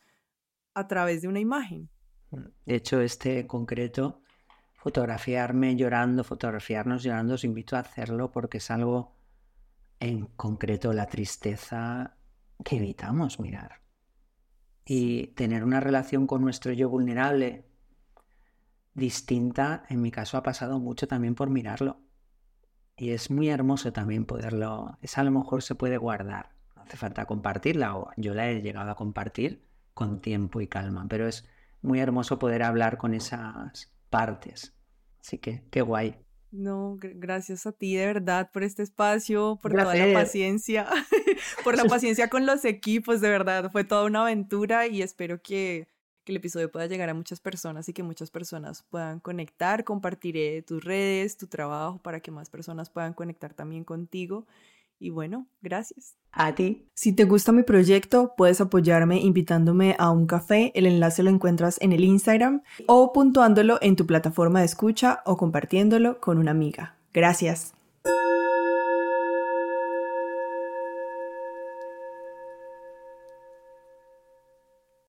[0.73, 1.89] a través de una imagen.
[2.32, 4.21] De hecho, este concreto
[4.80, 9.13] fotografiarme llorando, fotografiarnos llorando, os invito a hacerlo porque es algo
[9.99, 12.15] en concreto la tristeza
[12.63, 13.82] que evitamos mirar.
[14.86, 17.65] Y tener una relación con nuestro yo vulnerable
[18.93, 21.99] distinta, en mi caso ha pasado mucho también por mirarlo.
[22.95, 26.95] Y es muy hermoso también poderlo, esa a lo mejor se puede guardar, no hace
[26.95, 31.47] falta compartirla o yo la he llegado a compartir con tiempo y calma, pero es
[31.82, 34.74] muy hermoso poder hablar con esas partes.
[35.20, 36.18] Así que, qué guay.
[36.51, 40.88] No, gracias a ti de verdad por este espacio, por toda la paciencia,
[41.64, 43.72] por la paciencia con los equipos, de verdad.
[43.72, 45.88] Fue toda una aventura y espero que,
[46.24, 49.84] que, el episodio pueda llegar a muchas personas y que muchas personas puedan conectar.
[49.84, 54.47] Compartiré tus redes, tu trabajo para que más personas puedan conectar también contigo.
[55.00, 56.16] Y bueno, gracias.
[56.32, 56.88] A ti.
[56.93, 60.72] Si te gusta mi proyecto, puedes apoyarme invitándome a un café.
[60.76, 65.38] El enlace lo encuentras en el Instagram o puntuándolo en tu plataforma de escucha o
[65.38, 66.95] compartiéndolo con una amiga.
[67.14, 67.74] Gracias.